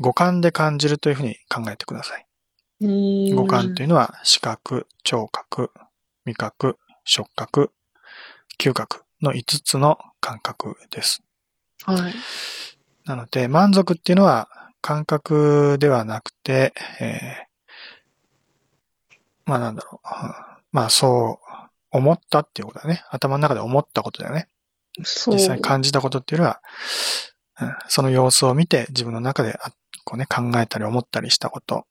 [0.00, 2.26] 五感で感じるというふうに考えてください。
[2.80, 5.70] 五感というのは視覚、聴覚、
[6.24, 7.72] 味覚、触覚、
[8.58, 11.22] 嗅覚の5つの感覚です。
[11.84, 12.14] はい。
[13.04, 14.48] なので、満足っていうのは
[14.80, 17.54] 感覚ではなくて、えー
[19.46, 20.26] まあなんだろう。
[20.26, 20.32] うん
[20.72, 23.04] まあそう思ったっていうことだね。
[23.10, 24.48] 頭の中で思ったことだよね。
[25.04, 25.34] そう。
[25.34, 26.60] 実際に感じたことっていうのは、
[27.60, 29.70] うんその様子を見て自分の中であ
[30.04, 31.86] こうね、考えたり思ったりしたこと。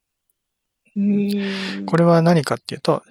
[1.86, 3.04] これは何かっていうと、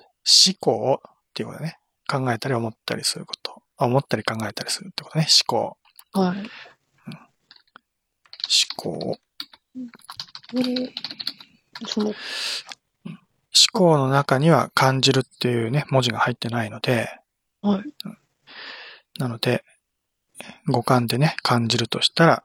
[0.46, 1.78] 思考っていうことだね。
[2.08, 3.62] 考えたり思ったりすること。
[3.78, 5.26] あ思ったり考えたりするってことね。
[5.48, 5.76] 思考。
[6.12, 6.38] はい。
[6.38, 6.46] 思
[8.76, 9.18] 考。
[10.52, 10.92] で
[11.86, 12.14] その、思
[13.72, 17.08] 考の中には感じるっていうね、文字が入ってないので、
[17.62, 17.84] はい。
[19.18, 19.64] なので、
[20.68, 22.44] 五感でね、感じるとしたら、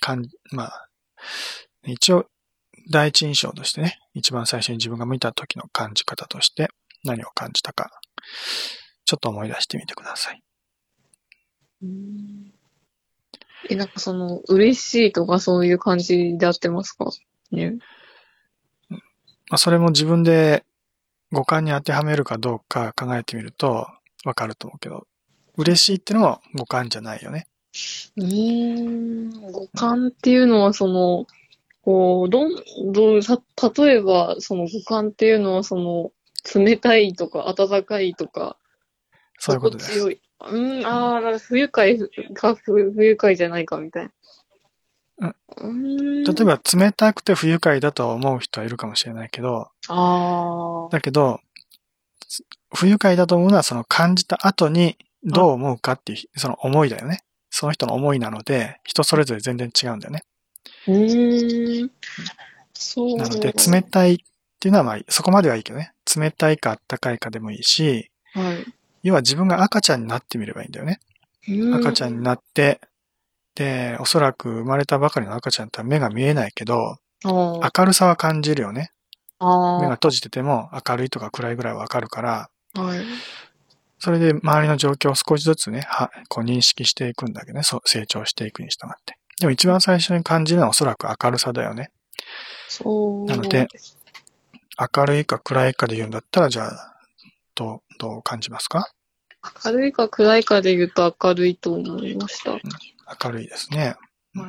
[0.00, 0.88] 感、まあ、
[1.84, 2.26] 一応、
[2.90, 6.68] 第一印象としてね、一番最初に自分が見た時の感じ方として
[7.04, 7.90] 何を感じたか、
[9.04, 10.42] ちょっと思い出してみてください。
[13.70, 17.06] え、なんかその、嬉しいとかそういう感じで合ってますか？
[17.50, 17.78] ね。
[18.90, 18.98] ま
[19.52, 20.64] あ、それも自分で
[21.30, 23.86] 五感に当てはめるかどうか考えてみると
[24.24, 25.06] わかると思うけど、
[25.56, 27.46] 嬉しいってのも五感じゃないよね。
[28.16, 31.26] うーん、五感っていうのはその、
[31.82, 32.54] こう、どん、
[32.92, 33.40] どう、さ、
[33.76, 36.12] 例えば、その五感っていうのはその、
[36.54, 38.56] 冷たいとか、暖かいとか、
[39.38, 39.98] そういうことです。
[39.98, 40.20] 心地よい。
[40.50, 41.98] うん、ああ、なんか不愉快
[42.34, 44.10] か不不愉快じゃないかみたい
[45.18, 45.34] な。
[45.58, 46.24] うん。
[46.24, 50.88] 例えば冷たくて不愉快だと思う人はいるかもしれないけど、ああ。
[50.90, 51.40] だけど、
[52.28, 57.22] つ不愉快だと思うのはその感じた後にどう思うかっていう、その思いだよね。
[57.50, 60.24] その人の思いなので、人それぞれ全然違うんだよね。
[60.88, 61.90] うーん。
[62.72, 63.16] そう。
[63.16, 64.18] なので、冷たいっ
[64.60, 65.92] ていうのはまあ、そこまではいいけどね。
[66.16, 68.64] 冷たいかあったかいかでもいいし、はい。
[69.02, 71.00] 要は自分が赤ちゃんになってみればいいんだよね。
[71.48, 72.80] うん赤ちゃんになって、
[73.54, 78.92] で、おそらく生まれたばかりの赤ちゃんって目が見えないけど、明るさは感じるよね。
[79.38, 82.80] あ目が閉じてても明るいとか暗いぐらいわかるから、ー。
[82.80, 83.04] はい。
[83.98, 89.16] それで周りの状況を少しずつね、はこう認識していくんだけどね、そう成長していくに従って。
[89.40, 91.90] でも一番最初に感じるのはおそらく明るさだよね。
[92.68, 93.26] そう。
[93.26, 93.68] なので、
[94.96, 96.96] 明るいか暗いかで言うんだったら、じゃあ、
[97.54, 98.90] どう、どう感じますか？
[99.64, 102.52] 明るいか暗いかで言うと明るいと思いました。
[102.52, 102.60] は
[103.24, 103.96] 明るいですね。
[104.34, 104.40] い。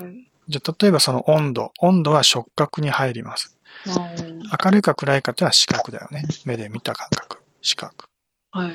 [0.48, 1.72] じゃあ、例えばその温度。
[1.80, 3.58] 温度は触覚に入ります。
[3.86, 6.24] 明るいか暗いかっていうのは視覚だよね。
[6.46, 7.40] 目で見た感覚。
[7.62, 8.06] 視覚。
[8.52, 8.74] はい。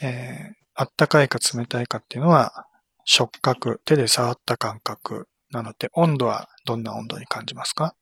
[0.00, 2.66] えー、あったかいか冷たいかっていうのは
[3.04, 3.80] 触覚。
[3.84, 5.28] 手で触った感覚。
[5.50, 7.94] なので、温度はどんな温度に感じますか？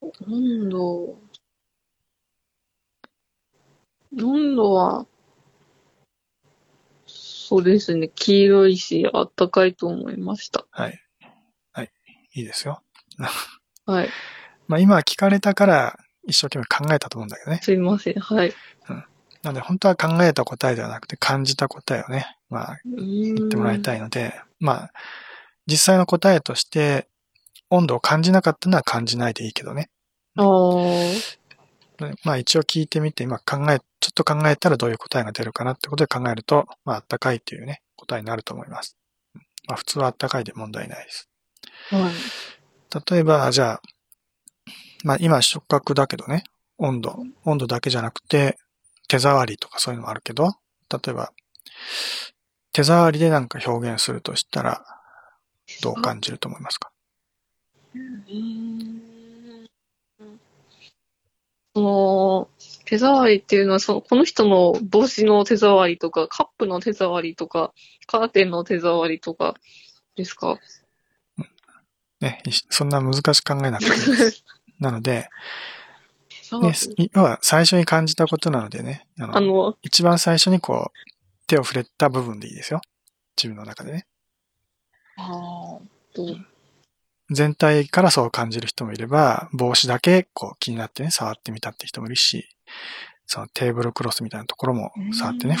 [0.00, 1.18] 温度。
[4.22, 5.06] 温度は、
[7.06, 8.08] そうですね。
[8.14, 10.66] 黄色いし、あったかいと思いました。
[10.70, 11.00] はい。
[11.72, 11.92] はい。
[12.34, 12.82] いいですよ。
[13.86, 14.10] はい。
[14.66, 17.60] まあ今聞かれたから一生懸命考えたと思うんだけどね。
[17.62, 18.20] すいません。
[18.20, 18.54] はい。
[19.42, 23.98] なので本当は考えた答えではなくて感じた答えをね、まあ言言ってもらいたい。
[23.98, 24.92] いので、まあ
[25.66, 27.08] 実際の答えとして
[27.70, 29.90] 温度を感じなかったのは感じないでいいけどね。
[32.24, 38.96] まあ一応聞いてみて、今考え、ちょっと考えたらどういう答えが出るかなってことで考えると、まああったかいっていうね、答えになると思います。
[39.66, 41.28] まあ普通はあったかいで問題ないです。
[41.90, 43.12] はい。
[43.12, 43.82] 例えば、じゃあ、
[45.04, 46.44] まあ今触覚だけどね、
[46.78, 48.56] 温度、温度だけじゃなくて、
[49.08, 50.54] 手触りとかそういうのもあるけど、
[50.90, 51.32] 例えば、
[52.78, 54.84] 手触りでなんか表現するとしたら、
[55.82, 56.92] どう感じると思いますか？
[61.74, 62.48] その、
[62.84, 67.72] 手触りっていうのは、その、この人の帽子の手触りとか、カップの手触りとか、
[68.06, 69.54] カーテンの手触りとか
[70.14, 70.60] ですか？
[72.20, 74.44] ね、いそんな難しく考えなくていいです。
[74.78, 75.28] なので、
[76.62, 81.17] ねり、要は最初に感じたことなのでね、あのあの、一番最初にこう、
[81.48, 82.80] 手を触れた部分でいいですよ。
[83.36, 84.06] 自分の中でね。
[85.16, 86.36] ああ、と、
[87.30, 92.48] 全体からそう感じる人もいれば、帽子だけこう気になってね、触ってみたって人もいるし、
[93.26, 95.56] そのテーブルクロスみたいなところも触ってね、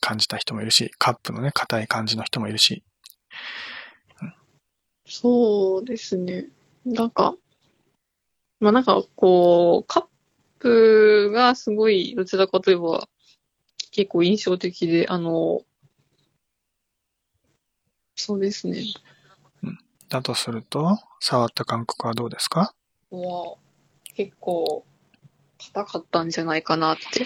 [0.00, 2.84] 感じた人もいるし、カップのね、硬い感じの人もいるし、
[5.08, 6.46] そうですね。
[6.84, 7.36] なんか、
[8.58, 10.04] まあなんかこう、カッ
[10.58, 13.08] プがすごい、どちらかといえば、
[13.96, 15.62] 結構印象的で、あの、
[18.14, 18.84] そうですね。
[20.10, 22.74] だとすると、触った感覚はどうですか？
[23.10, 23.56] は、
[24.14, 24.84] 結構、
[25.58, 27.24] 硬かったんじゃないかなって。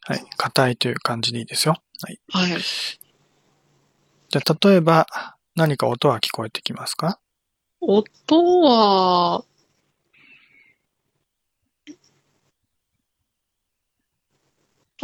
[0.00, 0.26] はい。
[0.36, 1.76] 硬いという感じでいいですよ。
[2.02, 2.20] はい。
[2.32, 2.60] はい。
[2.60, 5.06] じゃあ、例えば、
[5.54, 7.20] 何か音は聞こえてきますか？
[7.80, 9.44] 音は、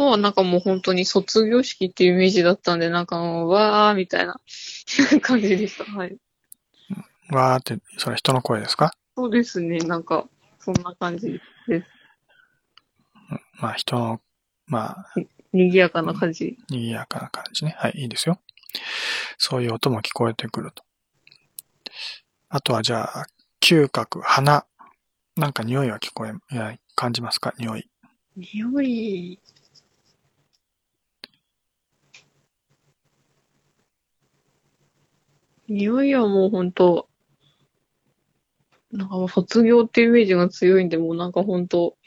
[0.05, 4.39] 音はなんかもう本当に卒業式っていうイメージだったんで、なんかもう、わーみたいな
[5.21, 5.85] 感じでした。
[5.85, 6.17] はい。
[7.31, 8.93] わーって、それ人の声ですか？
[9.15, 9.77] そうですね。
[9.79, 10.27] なんか、
[10.59, 11.87] そんな感じです。
[13.59, 14.21] まあ、人の、
[14.67, 15.13] まあ、
[15.53, 16.57] 賑やかな感じ。
[16.69, 17.75] 賑やかな感じね。
[17.77, 18.39] はい、いいですよ。
[19.37, 20.83] そういう音も聞こえてくると。
[22.49, 23.25] あとはじゃあ、
[23.61, 24.65] 嗅覚、鼻。
[25.37, 27.53] なんか匂いは聞こえ、いや、感じますか？
[27.57, 27.89] 匂い。
[28.35, 29.39] 匂い、
[35.71, 37.09] 匂いはもう本当、
[38.91, 41.97] なんかもう卒業っていうイメージが強いんで、もうなんか本当、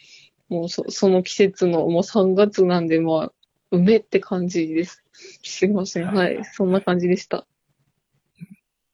[0.48, 3.32] もうそその季節の、もう3月なんで、まあ、
[3.70, 5.02] 梅って感じです。
[5.42, 6.06] すいません。
[6.06, 6.44] はい。
[6.44, 7.46] そんな感じでした。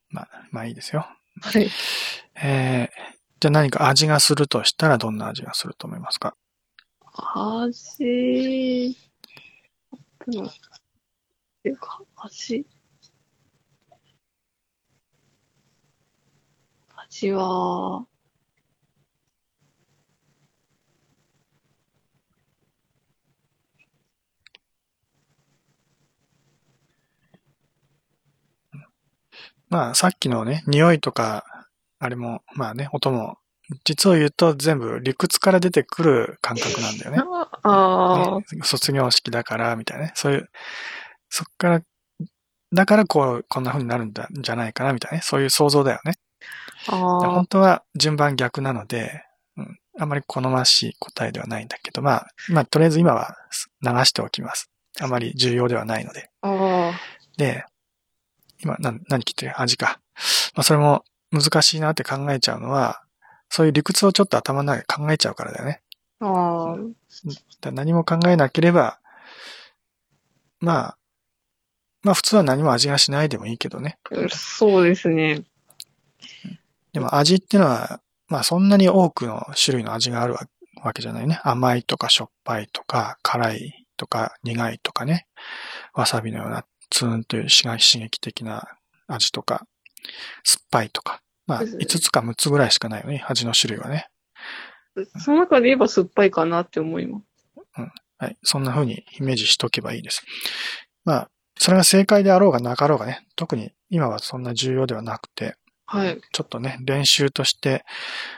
[0.09, 1.07] まあ、まあいいですよ。
[1.43, 1.69] はい。
[2.43, 2.89] えー、
[3.41, 6.37] じゃあ何か味がするとしたらどんな味がすると思いますか？
[7.03, 8.97] 味、
[10.27, 10.51] うんっ
[11.63, 12.65] ていうか、味？
[17.11, 18.07] ちは、
[29.69, 31.45] まあ、さっきのね、匂いとか、
[31.99, 33.37] あれも、まあね、音も、
[33.85, 37.19] 実を言うと全部理屈から出てくる感覚なんだよね。
[37.63, 40.13] ああ、ね、卒業式だから、みたいなね。
[40.17, 40.51] そういう、
[41.29, 41.81] そっから、
[42.73, 45.23] だからこう、こんな風になるんだ、じゃないかな、みたいなね。
[45.23, 46.15] そういう想像だよね。
[46.93, 46.97] あ
[47.31, 49.25] 本当は順番逆なので、
[49.57, 53.37] うん、あまり好ましい答えではないんだけど、まあ、まあ、とりあえず今は
[53.83, 54.71] 流しておきます。
[55.01, 56.31] あまり重要ではないので。
[57.37, 57.65] で、
[58.63, 59.61] 今、何、何聞いてる？
[59.61, 60.01] 味か。
[60.55, 63.03] まあ、それも難しいなって考えちゃうのは、
[63.49, 65.81] そういう理屈をちょっと頭の中で考えちゃうからだよね。
[66.21, 66.77] あ、
[67.61, 68.99] だ何も考えなければ、
[70.61, 70.97] まあ、
[72.03, 73.99] まあ普通は何も味がしないでもいいけどね。
[74.31, 75.43] そうですね。
[76.93, 80.47] でも味っていうのは、まあそんなに多くの種類の味があるわ
[80.83, 81.41] わけじゃないね。
[81.45, 85.27] 甘いとかしょっぱいとか辛いとか苦いとかね。
[85.95, 87.69] わさびのようなツーンという刺
[87.99, 88.69] 激的な
[89.07, 89.67] 味とか、
[90.45, 91.21] 酸っぱいとか。
[91.47, 93.25] まあそうですね5つか6つぐらいしかないよね。
[93.29, 94.09] 味の種類はね。
[95.19, 97.25] その中で言えば酸っぱいかなって思います。
[98.19, 98.37] はい。
[98.43, 100.23] そんな風にイメージしとけばいいです。
[101.05, 105.57] まあ、それが正解であろうがなかろうがね、特に今はそんな重要ではなくて、
[105.93, 106.21] はい。
[106.33, 107.85] ちょっとね、練習として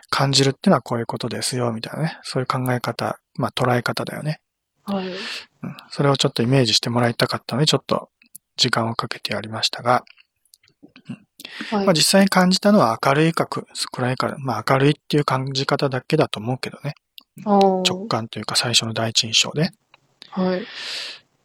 [0.09, 2.19] 感じるっていうのはこういうことですよ、みたいなね。
[2.23, 4.41] そういう考え方、まあ捉え方だよね。
[4.85, 5.07] はい。
[5.07, 5.17] うん。
[5.91, 8.09] それをちょっとイメージしてもらいたかったので、ちょっと
[8.57, 10.03] 時間をかけてやりましたが、
[11.71, 16.95] はいまあ実際に感じたのは明るいかく暗いか、まあ明るいっていう感じ方だけだと思うけどね。
[17.37, 19.73] 直感というか最初の第一印象で。
[20.31, 20.61] はい。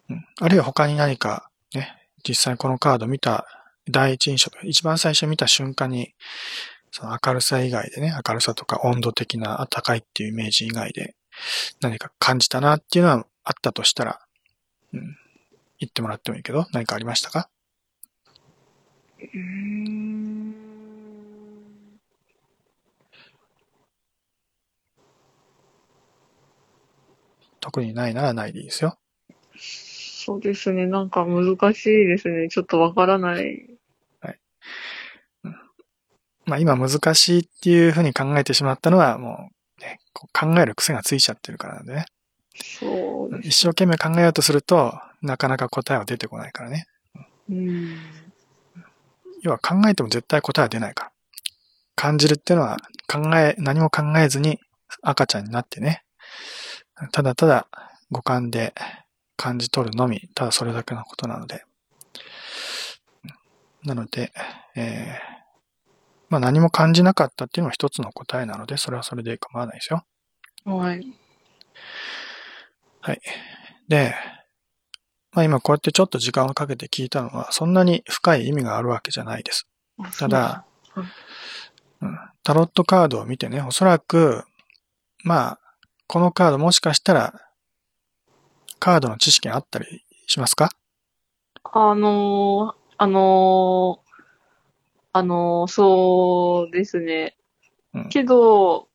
[0.10, 3.57] うんあるいは他に何かね、実際このカード見た
[3.90, 6.14] 第一印象とか、一番最初見た瞬間に、
[6.92, 11.16] その明るさ以外でね、明るさとか温度的な暖かいっていうイメージ以外で
[11.82, 14.20] 何か感じたなっていうのはあったとしたら、
[14.94, 15.02] うん、
[15.80, 17.50] 言ってもらってもいいけど、何かありましたか？
[19.20, 20.56] うーん。
[27.60, 28.98] 特にないならないでいいですよ。
[29.58, 30.86] そうですね。
[30.86, 32.48] なんか難しいですね。
[32.48, 33.77] ちょっとわからない。
[36.48, 42.06] まあ今難しいっていうふうに考えてしまったのはもう、ね、こう考える癖がついちゃってるからなんでね。
[42.80, 43.40] そう。
[43.44, 46.88] 一生懸命考えようとすると、なかなか答えは出てこないからね。
[47.50, 47.98] うん。
[49.42, 51.12] 要は考えても絶対答えは出ないから。
[51.96, 52.78] 感じるっていうのは
[53.08, 54.60] 考え、何も考えずに
[55.02, 56.04] 赤ちゃんになってね、
[57.12, 57.68] ただただ
[58.10, 58.74] 五感で
[59.36, 61.66] 感じ取るのみ、ただそれだけのことなので。
[63.84, 64.32] なので、
[64.76, 65.37] えー
[66.30, 70.04] まあ何も感じなかったっていうのは一つの答えなので、それはそれで構わないですよ。
[70.66, 71.14] はい。
[73.02, 73.22] はい。
[73.88, 74.14] で、
[75.32, 79.68] まあ今こうやってちょっと時間をかけて聞いたのは、そんなに深い意味があるわけじゃないです。
[80.20, 80.66] ただ、
[80.96, 81.06] うん
[82.44, 84.46] タロットカードを見てね、おそらく、
[85.26, 85.60] まあ、
[86.08, 87.42] このカードもしかしたら、
[88.80, 90.70] カードの知識があったりしますか？
[91.64, 94.07] あのー、あのー、
[95.18, 97.36] あのー、そうですね。
[97.94, 98.90] うんけど、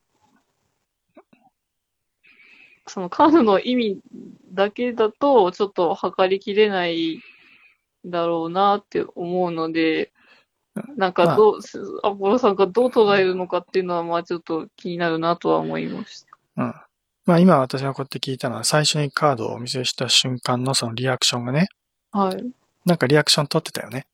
[2.87, 4.01] そのカードの意味
[4.53, 7.21] だけだと、ちょっと測りきれない
[8.05, 10.13] だろうなって思うので、
[10.97, 11.61] なんかどう、
[12.05, 16.63] アポロさんがどう捉えるのかっていうのは、まあちょっと気になるなとは思いました。
[16.63, 16.75] うん。
[17.25, 21.69] まあ今私がこうやって聞いたのは、最初にカードをお見せした瞬間のそのリアクションがね、
[22.13, 22.53] はい。
[22.85, 24.07] なんかリアクション取ってたよね。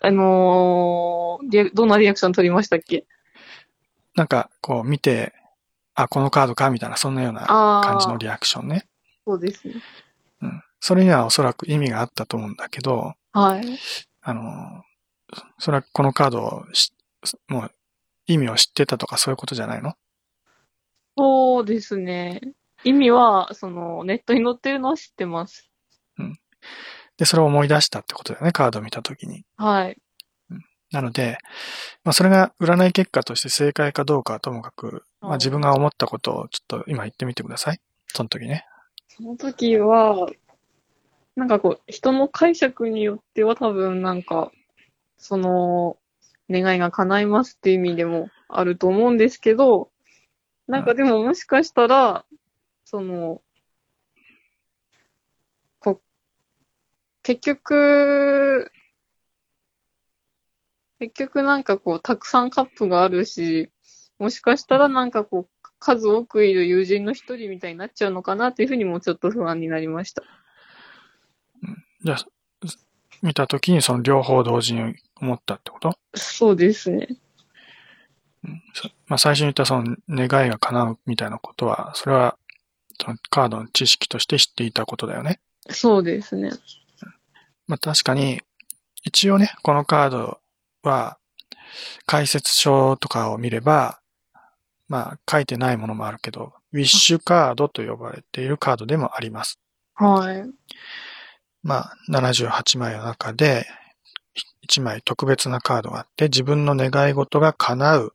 [0.00, 3.04] あのーどんなリアクション取りましたっけ？
[4.14, 5.32] なんかこう見て、
[5.94, 7.46] あ、このカードかみたいな、そんなような
[7.84, 8.86] 感じのリアクションね。
[9.26, 9.74] そうですね。
[10.42, 10.62] うん。
[10.80, 13.64] それにはおそらく意味があったと思うんだけど、はい。
[14.22, 14.84] あの、
[15.58, 16.92] それはこのカードをし、
[17.48, 17.70] もう
[18.26, 19.94] 意味を知ってたとかそういうことじゃないの？
[21.16, 22.40] そうですね。
[22.84, 25.70] 意味は、その、ネットに載ってるのは知ってます。
[27.22, 29.44] で、それを思い出したってことだよね、カードを見たときに。
[29.56, 29.96] はい。
[30.90, 31.38] なので、
[32.02, 37.80] まあそれが占い結果として正解かどうかはともかく、まあ自分が思ったことをちょっと今言ってみてください。
[38.08, 38.66] その時ね。
[39.06, 40.26] その時は、
[41.36, 44.50] なんかこう、人の解釈によっては多分なんか、
[45.16, 45.98] その、
[46.50, 49.90] 願いが叶いますっていう意味でもあると思うんですけど、
[50.66, 52.24] なんかでももしかしたら、
[52.84, 53.42] その、
[57.22, 58.70] 結局、
[60.98, 63.70] 結局なんかこう、たくさんカップがあるし、
[64.18, 70.22] もしかしたらなんかこう、数多くいる友人の一人みたいになっちゃうのかなっていうふうにもちょっと不安になりました。
[72.04, 72.26] じゃあ、
[73.20, 75.98] 見たときにその両方同時に思ったってこと？
[76.14, 77.08] そうですね。
[79.06, 82.36] まあ、最初に言ったその願いが叶うみたいなことは、それは
[83.00, 85.40] そのカードの知識として知っていたことだよね。
[85.68, 86.50] そうですね。
[87.72, 88.42] まあ確かに、
[89.02, 90.40] 一応ね、このカード
[90.82, 91.16] は、
[92.04, 94.02] 解説書とかを見れば、
[94.88, 99.58] まあ書いてないものもあるけど、ウィッシュカードと呼ばれているカードでもあります。
[99.94, 100.44] はい。
[101.62, 103.66] まあ78枚の中で、
[104.68, 108.14] 1枚特別なカードがあって、自分の願い事が叶う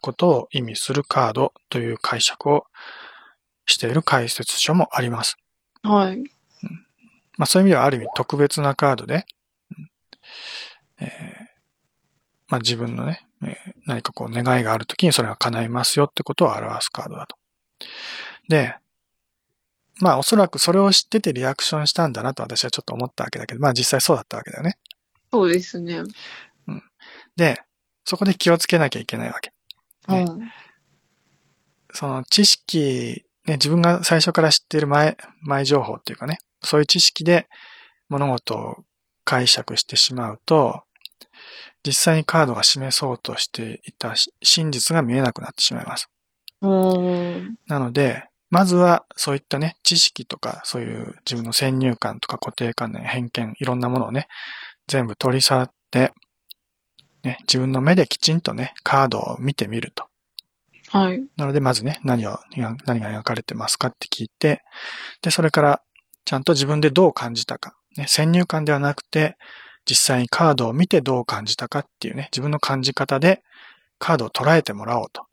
[0.00, 2.66] ことを意味するカードという解釈を
[3.66, 5.36] している解説書もあります。
[5.84, 6.24] はい。
[7.36, 9.26] まあそういう意味ではある意味特別なカードで、
[9.76, 9.90] うん
[11.00, 11.46] えー
[12.48, 17.36] まあ自分のね、えー何かこう願いがあるときにそれが叶いますよってことを表すカードだと。
[18.48, 18.76] で、
[20.00, 24.78] まあおそらくそれを知っててリアクションしたんだなと私はちょっと思ったわけだけど、まあ実際そうだったわけだよね。
[25.32, 26.02] そうですね。
[27.36, 27.60] で、
[28.04, 29.52] そこで気をつけなきゃいけないわけ。
[30.08, 30.50] ねうん。
[31.92, 37.48] その知識、ね、自分が最初から知っている前、前情報っていうかね、そういう知識で
[38.08, 38.84] 物事を
[39.24, 40.82] 解釈してしまうと、
[41.84, 46.08] 実際にカードが示そうとしていたし真実が見えなくなってしまいます。
[46.62, 47.56] うん。
[47.66, 54.28] なので、まずはそういったね、知識とか、そういう自分の先入観とか固定観念、偏見、いろんなものをね、
[54.86, 56.12] 全部取り去って、
[57.24, 60.06] ね、自分の目できちんとね、カードを見てみると。
[60.90, 61.24] はい。
[61.36, 62.38] なので、まずね、何を、
[62.86, 64.62] 何が描かれてますかって聞いて、
[65.22, 65.82] で、それから、
[66.26, 67.74] ちゃんと自分でどう感じたか。
[67.96, 69.38] ね、先入観ではなくて、
[69.88, 73.42] 実際にカードを見てどう感じたかっていうね、自分の感じ方で
[73.98, 75.24] カードを捉えてもらおうと。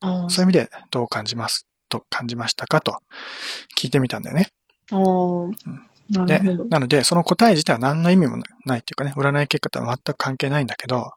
[0.00, 2.98] あそういう意味でどう感じますと感じましたかと
[3.76, 4.48] 聞いてみたんだよね。
[6.10, 6.38] で
[6.70, 11.12] なので、その答え自体は何の意味もないっていうかね、占い結果とは全く関係ないんだけど。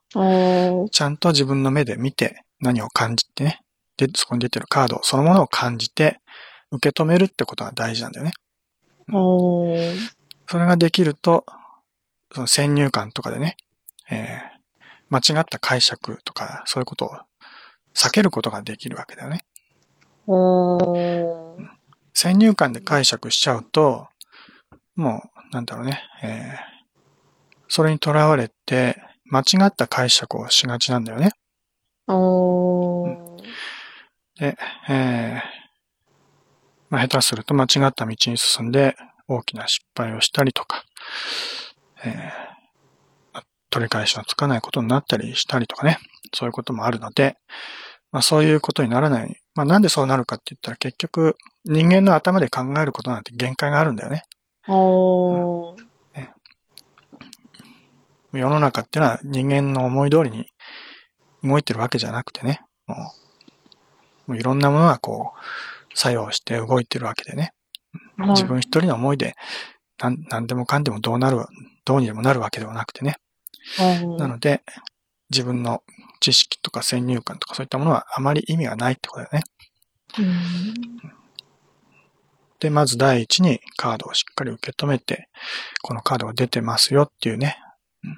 [0.92, 3.62] ちゃんと自分の目で見て何を感じてね、
[3.98, 6.20] で、そこに出てるカードそのものを感じて
[6.72, 8.34] 受け止めるってことが大事なんだよね。
[9.12, 9.98] あー。
[10.48, 11.46] それができると、
[12.34, 13.58] その先入観とかでね、
[14.10, 14.52] えー
[15.14, 17.10] 間違った解釈とか、そういうことを
[17.94, 19.44] 避けることができるわけだよね。
[20.26, 21.68] あー。
[22.14, 24.08] 先入観で解釈しちゃうと、
[24.96, 26.72] もう、なんだろうね、えー
[27.68, 31.32] それにとらわれて、間違った解釈をしがちなんだよね。
[32.08, 33.44] あー。
[34.40, 34.58] で、
[34.90, 35.61] えー
[36.92, 38.96] まあ、下手すると間違った道に進んで
[39.28, 40.84] 大きな失敗をしたりとか、
[42.04, 42.12] えー
[43.34, 45.98] まあ取り返しのつかないことになったりしたりとかね、
[46.36, 47.38] そういうこともあるので、
[48.12, 49.42] まあ、そういうことにならない。
[49.56, 54.24] まあ、なんでそうなるかって言ったら結局人間の頭で考えることなんて限界があるんだよね。
[54.68, 55.92] あー。
[58.34, 60.48] 世の中っていうのは人間の思い通りに
[61.44, 62.96] 動いてるわけじゃなくてね、も
[64.28, 65.40] う、もういろんなものがこう、
[65.94, 67.42] 作用して動いてるわけでね。
[67.44, 67.52] はい
[68.30, 69.36] 自分一人の思いで、
[70.00, 71.46] なん、なんでもかんでもどうなる、
[71.86, 73.16] どうにでもなるわけではなくてね。
[74.18, 74.64] なので、
[75.30, 75.82] 自分の
[76.20, 79.44] 知識とか先入観とかそういったものはあまり意味がないってことだよね。
[80.20, 81.22] うん
[82.60, 85.30] で、まず第一にカードをしっかり受け止めて、
[85.82, 87.58] このカードが出てますよっていうね。
[88.04, 88.18] うん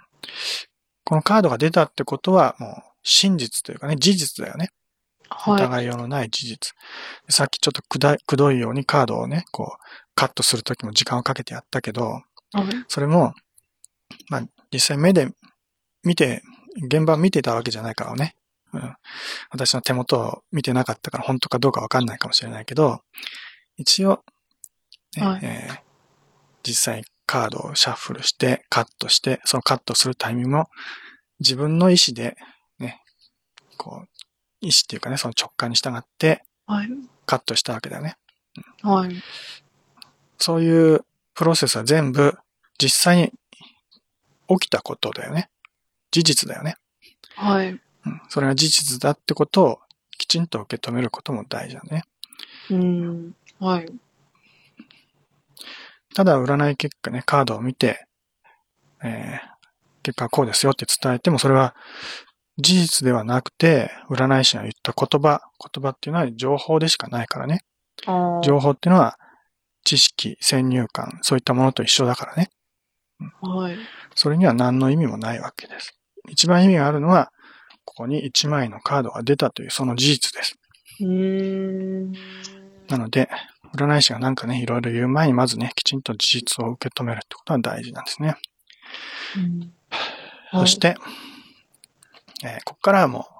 [1.05, 2.71] このカードが出たってことはもう
[3.03, 4.69] 真実というかね、事実だよね。
[5.37, 5.63] はい。
[5.63, 6.73] 疑いようのない事実。
[7.29, 9.83] さっきちょっとくだくどいようにカードをね、こう、
[10.15, 12.23] カットするときも時間をかけてやったけど、はい。
[12.87, 13.33] それも、
[14.29, 15.29] まあ、実際目で
[16.03, 16.41] 見て、
[16.85, 18.35] 現場を見てたわけじゃないからね。
[18.73, 18.95] うん、
[19.51, 23.01] 私の手元を見てなかったから本当かどうかわかんないかもしれないけど、
[23.77, 24.23] 一応、
[25.15, 25.93] ねはいえー
[26.63, 30.69] 実際カードをシャッフルして、カットして、そのカットするタイミングも
[31.39, 32.35] 自分の意思で、
[32.79, 33.01] ね、
[33.77, 34.07] こう、
[34.63, 36.89] 意思っていうかね、その直感に従ってはい。
[37.25, 38.15] カットしたわけだよね。
[38.81, 39.15] はい。
[40.37, 42.37] そういうプロセスは全部
[42.77, 43.31] 実際に
[44.47, 45.49] 起きたことだよね。
[46.11, 46.77] 事実だよね。
[47.35, 47.69] はい。
[47.69, 47.81] うん、
[48.29, 49.79] それが事実だってことを
[50.17, 52.03] きちんと受け止めることも大事だね。
[52.69, 53.35] うん。
[53.59, 53.91] はい。
[56.15, 58.07] ただ占い結果ね、カードを見て、
[59.03, 59.53] えー
[60.03, 61.73] 結果はこうですよって伝えても、それは
[62.57, 65.41] 事実ではなくて、占い師が言った言葉、
[65.73, 67.61] 言葉っていうのは情報でしかないからね。
[68.43, 69.17] 情報っていうのは
[69.83, 72.49] 知識、先入観、そういったものと一緒だからね。
[73.41, 73.77] はい。
[74.15, 75.97] それには何の意味もないわけです。
[76.29, 77.31] 一番意味があるのは、
[77.85, 80.57] ここに1枚のカードが出たというその事実です。
[82.87, 83.29] なので、
[83.75, 88.35] 占い師がなんかね、いろいろ言う前にまずね、きちんと事実を受け止めるってことは大事なんですね。
[89.37, 89.73] うん
[90.51, 90.95] そし、て、
[92.43, 93.33] えーここからはもう、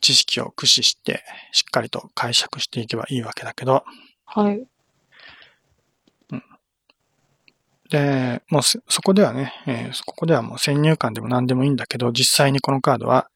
[0.00, 3.84] 知識を駆使して、しっかりと解釈していけばいいわけだけど、
[4.24, 4.66] はい。
[7.90, 13.28] で、もうそそこではね、えーここではもう先入観でも何でもいいんだけど、実際にこのカードは、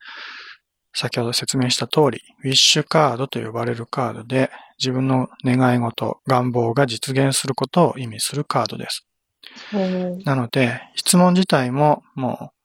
[0.94, 9.06] 先ほど説明した通り、ウィッシュカードと呼ばれるカードで、自分の願い事、願望が実現することを意味するカードです。
[10.24, 12.55] なので、質問自体ももう、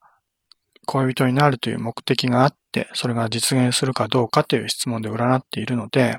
[0.92, 6.18] 恋人になるという目的があって、それが実現するかどうかという質問で占っているので、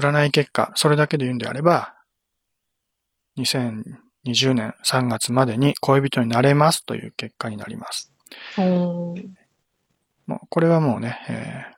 [0.00, 1.94] 占い結果、それだけで言うんであれば、
[3.38, 8.12] 2020年3月までに恋人になれますという結果になります。
[10.26, 11.76] もうこれはもうね、えー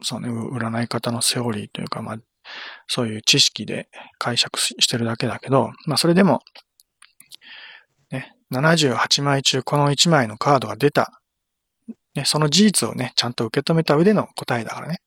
[0.00, 2.18] そうね、う占い方のセオリーというか、まあ、
[2.86, 3.88] そういう知識で
[4.18, 6.38] 解釈ししてるだけだけど、まあ、それでも、ね、
[8.52, 11.20] 78枚中この1枚のカードが出た、
[12.14, 15.00] ね、その事実をね、ちゃんと受け止めた上での答えだからね。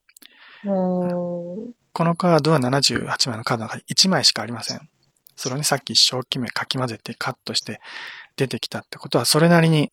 [1.93, 4.89] このカードは78枚のカードの中に1枚しかありません。
[5.35, 7.81] それをね、さっき一生懸命かき混ぜてカットして
[8.35, 9.91] 出てきたってことは、それなりに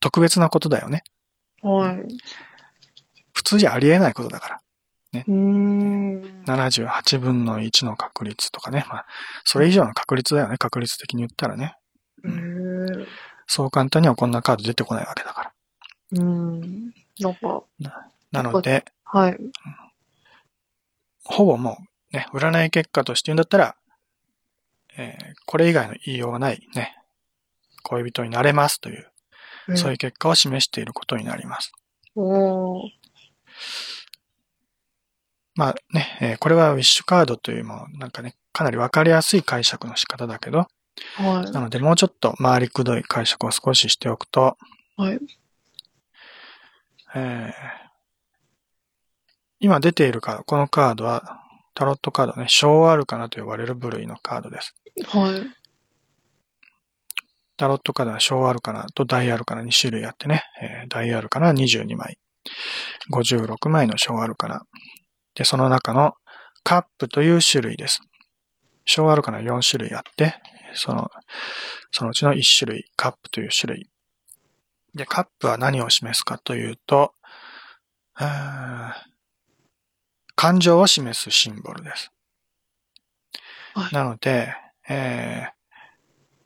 [0.00, 1.02] 特別なことだよね。
[1.62, 1.96] はい。
[3.32, 4.60] 普通じゃありえないことだから。
[5.26, 6.42] うーん。
[6.46, 8.86] 78分の1の確率とかね。
[8.88, 9.06] まあ、
[9.44, 10.56] それ以上の確率だよね。
[10.58, 11.74] 確率的に言ったらね。
[12.24, 12.28] う。
[13.46, 15.52] そう簡単にはこんなカード出てこないわけだから。
[16.12, 16.92] うん。
[17.20, 17.62] なんか、
[18.32, 19.38] なので、はい。
[21.24, 21.78] ほぼも
[22.12, 23.76] うね、占い結果として言うんだったら、
[24.96, 26.96] えーこれ以外の言いようがないね、
[27.82, 29.10] 恋人になれますという、
[29.76, 31.72] そういう結果を示していることになります。
[32.14, 32.90] おー
[35.54, 40.66] まあね、えーこれはウィッシュカードというもうなんかね、かなりわかりやすい解釈の仕方だけど、
[41.16, 41.50] はい。
[41.50, 44.56] なのでもうちょっと回りくどい解釈を少ししておくと、
[44.96, 45.18] はい。
[47.14, 47.86] えー
[49.58, 51.40] 今出ているカード、このカードは
[51.74, 54.74] タロットカードね、小アルカナと呼ばれる部類のカードです。
[55.06, 55.42] はい。
[57.56, 62.18] タロットカードは小アルカナと大アルカナ2種類あってね、えー大アルカナは22枚、
[63.10, 64.62] 56枚の小アルカナ。
[65.34, 66.12] で、その中の
[66.62, 68.00] カップという種類です。
[68.86, 70.36] 小アルカナは4種類あって、
[70.74, 71.10] その、
[71.90, 73.90] そのうちの1種類、カップという種類。
[74.94, 77.12] で、カップは何を示すかというと、
[80.36, 82.10] 感情を示すシンボルです。
[83.74, 84.54] はいなので、
[84.88, 85.56] えー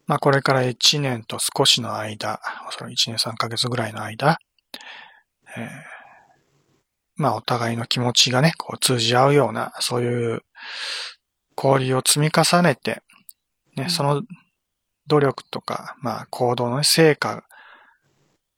[0.06, 4.38] まあこれから1年と少しの間、おそらく1年3ヶ月ぐらいの間、
[5.56, 5.68] えー
[7.14, 10.40] まあお互いの気持ちがね、こう通じ合うような、そういう
[11.62, 13.02] 交流を積み重ねて、
[13.76, 14.22] ね、うんその
[15.06, 17.44] 努力とか、まあ行動のね成果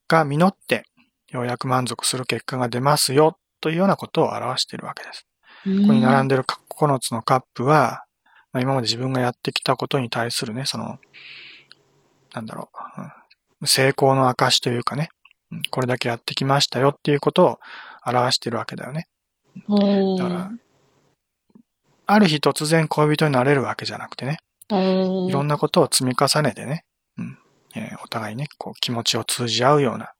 [0.09, 0.84] が実って、
[1.30, 5.26] ようやく満足する結果が出ますよ、というようなことを表しているわけです。
[5.64, 6.36] こここに並んで。
[6.36, 8.05] でる9つのカップは、
[8.53, 10.98] まあ、今まで自分がやってきたことに対するね、その、
[12.34, 13.12] なんだろう、うん
[13.64, 15.09] 成功の証というかね、
[15.53, 17.59] うんこれだけやってきましたよっていうことを
[18.05, 19.07] 表しているわけだよね。
[19.68, 20.50] おだから
[22.07, 24.38] ある日突然恋人になれるわけじゃなくてね、
[24.70, 26.84] おいろんなことを積み重ねてね、
[27.18, 27.38] うん。
[27.74, 30.12] えーお互いね、こう気持ちを通じ合うような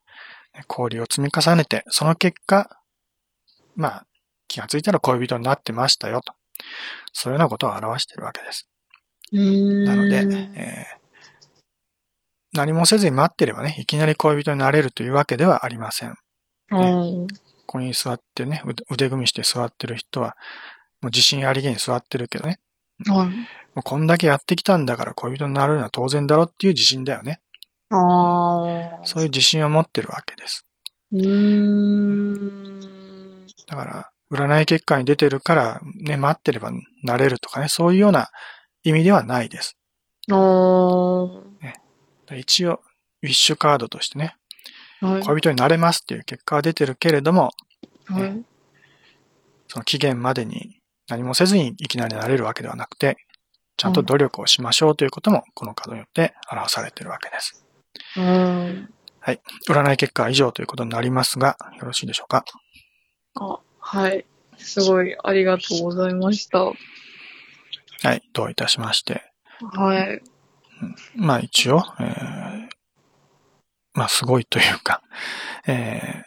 [0.55, 2.71] ね交流を積み重ねて、その結果、
[3.75, 4.07] まあ、
[4.49, 6.35] 気がついたら恋人になってましたよと。
[7.13, 8.69] そういうようなことを表しているわけです。
[9.33, 11.03] ななので、えー
[12.55, 16.17] 何もせずに待ってればね、いきなり恋人になれるというわけではありません。
[17.31, 20.37] ここに座ってね、腕腕組みして座ってる人は、
[21.03, 22.61] もう自信ありげに座ってるけどね、
[23.07, 23.29] はい。
[23.29, 27.41] もうこんだけやってきたんだから恋人になるのは当然だろっていう自信だよね。
[27.91, 29.05] ああ。
[29.05, 30.67] そういう自信を持ってるわけです。
[31.13, 31.29] うー
[32.79, 32.81] ん。
[33.67, 36.73] だから、占い結果に出てるから、ね、待ってれば
[37.03, 38.31] なれるとかね、そういうような
[38.83, 39.77] 意味ではないです。
[40.31, 41.25] ああ。
[41.25, 41.33] は
[42.37, 42.81] 一応、
[43.23, 44.37] ウィッシュカードとしてね、
[45.03, 45.23] い。
[45.25, 47.51] 恋人になれますっていう結果は出てるけれども、
[48.07, 48.45] はい。
[49.69, 50.82] その期限までに
[51.13, 53.19] 何もせずにいきなりなれるわけではなくて、
[53.77, 57.67] ちゃんと努力をしましょうということも、このカードによって表されているわけです。
[58.17, 58.89] うん。
[59.69, 62.47] 占い結果は以上ということになりますが、よろしいでしょうか？
[63.35, 64.25] あ、はい。
[64.57, 66.65] すごい、ありがとうございました。
[66.65, 66.75] は
[68.15, 69.23] い、どういたしまして。
[69.61, 70.23] はい。
[71.15, 72.69] まあ一応、えー
[73.95, 75.03] まあすごいというか、
[75.67, 76.23] えー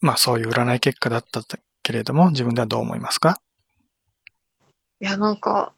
[0.00, 1.42] まあそういう占い結果だった
[1.82, 3.40] けれども、自分ではどう思いますか？
[5.04, 5.74] いや、なんか、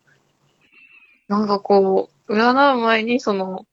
[1.27, 3.67] なんかこう、占う前にその、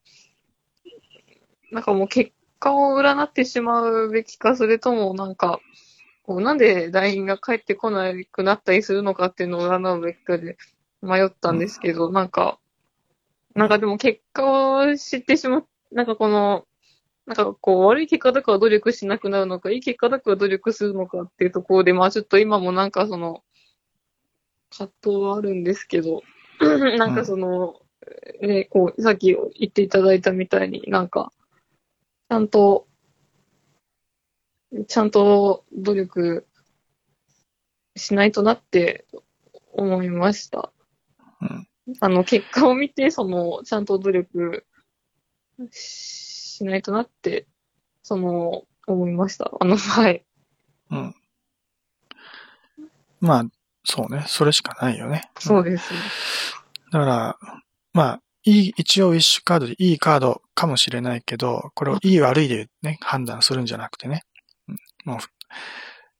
[1.72, 5.60] なんかもう結果を占ってしまうべきか、それともなんか、
[6.24, 10.58] こうなんで LINE が返ってこなくなったりするのかっていうのを占うべきかで
[11.04, 12.58] 迷ったんですけど、なんか、
[13.54, 16.66] なんかでも結果を知ってしまっ、なんかこの、
[17.28, 23.44] なんかこう悪い結果だから努力しなくなるのか、いい結果だから努力するのかっていうところで、まあちょっと今もなんかその、
[24.76, 26.24] 葛藤はあるんですけど、
[26.98, 27.82] なんかその、
[28.42, 31.32] ね、こう、さっき言っていただいたみたいになんか、
[32.30, 32.88] ちゃんと、
[34.88, 36.48] ちゃんと努力
[37.96, 39.06] しないとなって
[39.72, 40.72] 思いました。
[41.42, 41.68] うん。
[42.00, 44.66] あの、結果を見て、その、ちゃんと努力
[45.70, 47.48] しないとなって、
[48.02, 49.52] その、思いました。
[49.60, 50.26] あの、はい。
[50.90, 51.16] うん。
[53.22, 53.46] まあ、
[53.84, 54.24] そうね。
[54.28, 55.30] それしかないよね。
[55.40, 56.00] そうですね。
[56.92, 57.38] だから、
[57.94, 64.24] まあ、いい、一応ウィッシュカードでいいカードかもしれないけど、これをいい悪いでね、判断するんじゃなくてね。
[64.68, 65.20] うんも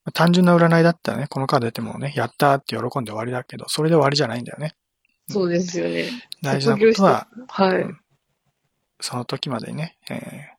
[0.06, 4.74] う、単純な占いだったらね、このカード出てもね、やったーって喜んで終わりだけど、それで終わりじゃないんだよね。
[5.28, 6.10] そうですよね。
[6.42, 7.82] 大事なことは、はい。
[7.82, 7.98] うん
[9.00, 10.54] その時までにね、えー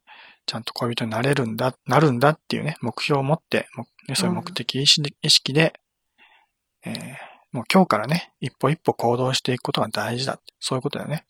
[0.46, 5.74] ちゃんと恋人になれるんだ、なるんだっていうね、目標を持って、もね、そういう目的意識で
[6.86, 10.54] えーもう今日からね、一歩一歩行動していくことが大事だって。
[10.60, 11.26] そういうことだよね。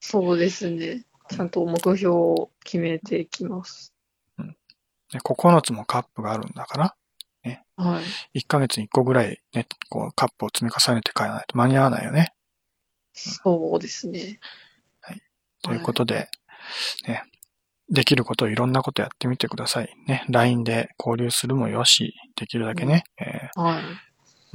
[0.00, 1.06] そうですね。
[1.30, 3.94] ちゃんと目標を決めていきます。
[5.10, 6.96] で9つもカップがあるんだから、
[7.76, 8.02] は
[8.34, 8.40] い。
[8.40, 12.34] 1ヶ月に1個ぐらいね、こうカップを積み重ねて帰らないと間に合わないよね。
[13.14, 14.40] そうですね。
[15.62, 16.28] ということで、
[17.08, 17.22] ね、
[17.88, 19.94] できることをいろんなことやってみてください。
[20.06, 23.82] ね、LINE で交流するもよし、できるだけね、えーはい。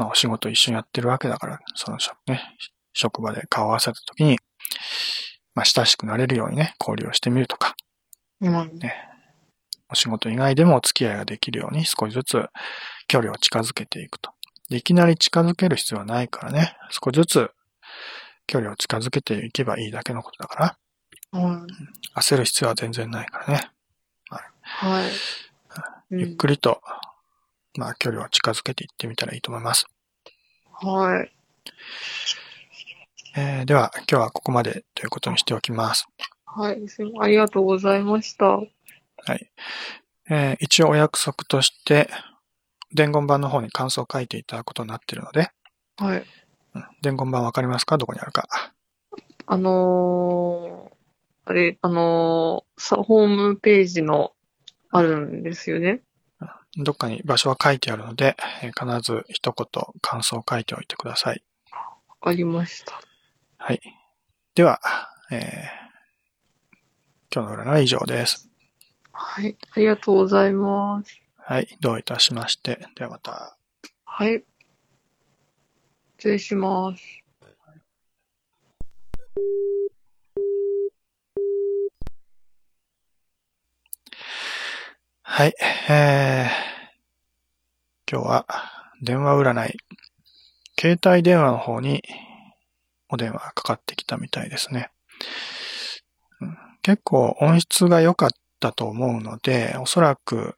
[0.02, 2.42] まあお仕事一緒にやってるわけだから、その職ね、
[2.92, 4.40] 職場で顔を合わせた時に、
[5.54, 7.76] まあ親しくなれるようにね、交流をしてみるとか、
[8.42, 8.80] うん。
[9.90, 12.44] お仕事以外でもお付き合いができるように少しずつ
[13.08, 14.32] 距離を近づけていくと。
[14.70, 17.52] でいきなり近づける必要はないからね、少しずつ
[18.48, 20.78] 距離を近づけていけばいいだけのことだか
[21.32, 21.68] ら、は
[22.16, 22.20] い。
[22.20, 23.70] 焦る必要は全然ないからね。
[24.64, 25.12] はい。
[26.10, 26.82] ゆっくりと、
[27.78, 29.88] まあ距離を近づけていってみたらいいと思います。
[30.82, 30.88] り。
[30.88, 31.32] はい。
[33.36, 36.08] えーでは今日はここまでということにしておきます。
[36.46, 36.88] はい。
[36.90, 38.46] すいませんありがとうございました。
[38.46, 38.66] は
[39.36, 39.52] い。
[40.30, 42.10] えー一応お約束として、
[42.94, 45.50] 伝言板の方に感想を書いていただくことになっているので、
[45.98, 46.26] はい。
[46.76, 47.98] うん伝言板わかりますか？
[47.98, 48.48] どこにあるか。
[49.46, 54.34] あのー、あれ、あのー、さ、ホームページの、
[54.92, 56.02] あるんですよね。
[56.78, 59.68] どっかに場所は書いてあるので、えー必ず一言
[60.02, 61.44] 感想を書いておいてください。
[62.08, 63.02] わかりました。
[63.58, 63.82] はい。
[64.56, 64.80] では、
[65.32, 65.82] えー
[67.34, 68.50] 今日の占いは以上です。
[69.14, 69.56] はい。
[69.72, 71.22] ありがとうございます。
[71.38, 71.78] はい。
[71.80, 72.86] どういたしまして。
[72.96, 73.58] ではまた。
[74.04, 74.44] はい。
[76.18, 77.04] 失礼します。
[85.34, 85.54] はい。
[85.90, 88.46] えー、今日は
[89.02, 89.78] 電話占い。
[90.78, 92.04] 携帯電話の方に
[93.08, 94.92] お電話がかかってきたみたいですね。
[96.82, 98.30] 結構音質が良かっ
[98.60, 100.58] たと思うので、おそらく、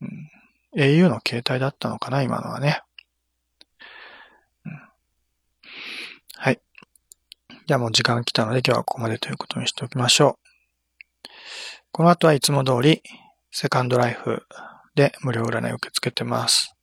[0.00, 0.28] うん
[0.76, 2.82] au の携帯だったのかな、今のはね。
[4.66, 4.72] うん
[6.38, 6.60] はい。
[7.68, 10.40] じゃあもう時間来たので今日はここまでということにしておきましょ
[11.24, 11.28] う。
[11.92, 13.00] この後はいつも通り、
[13.54, 14.42] セカンドライフ
[14.94, 16.74] で無料占いを受け付けてます。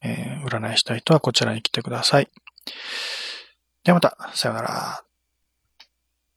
[0.00, 2.28] えー占いしたい人はこちらに来てください。
[3.82, 5.04] ではまた、さようなら。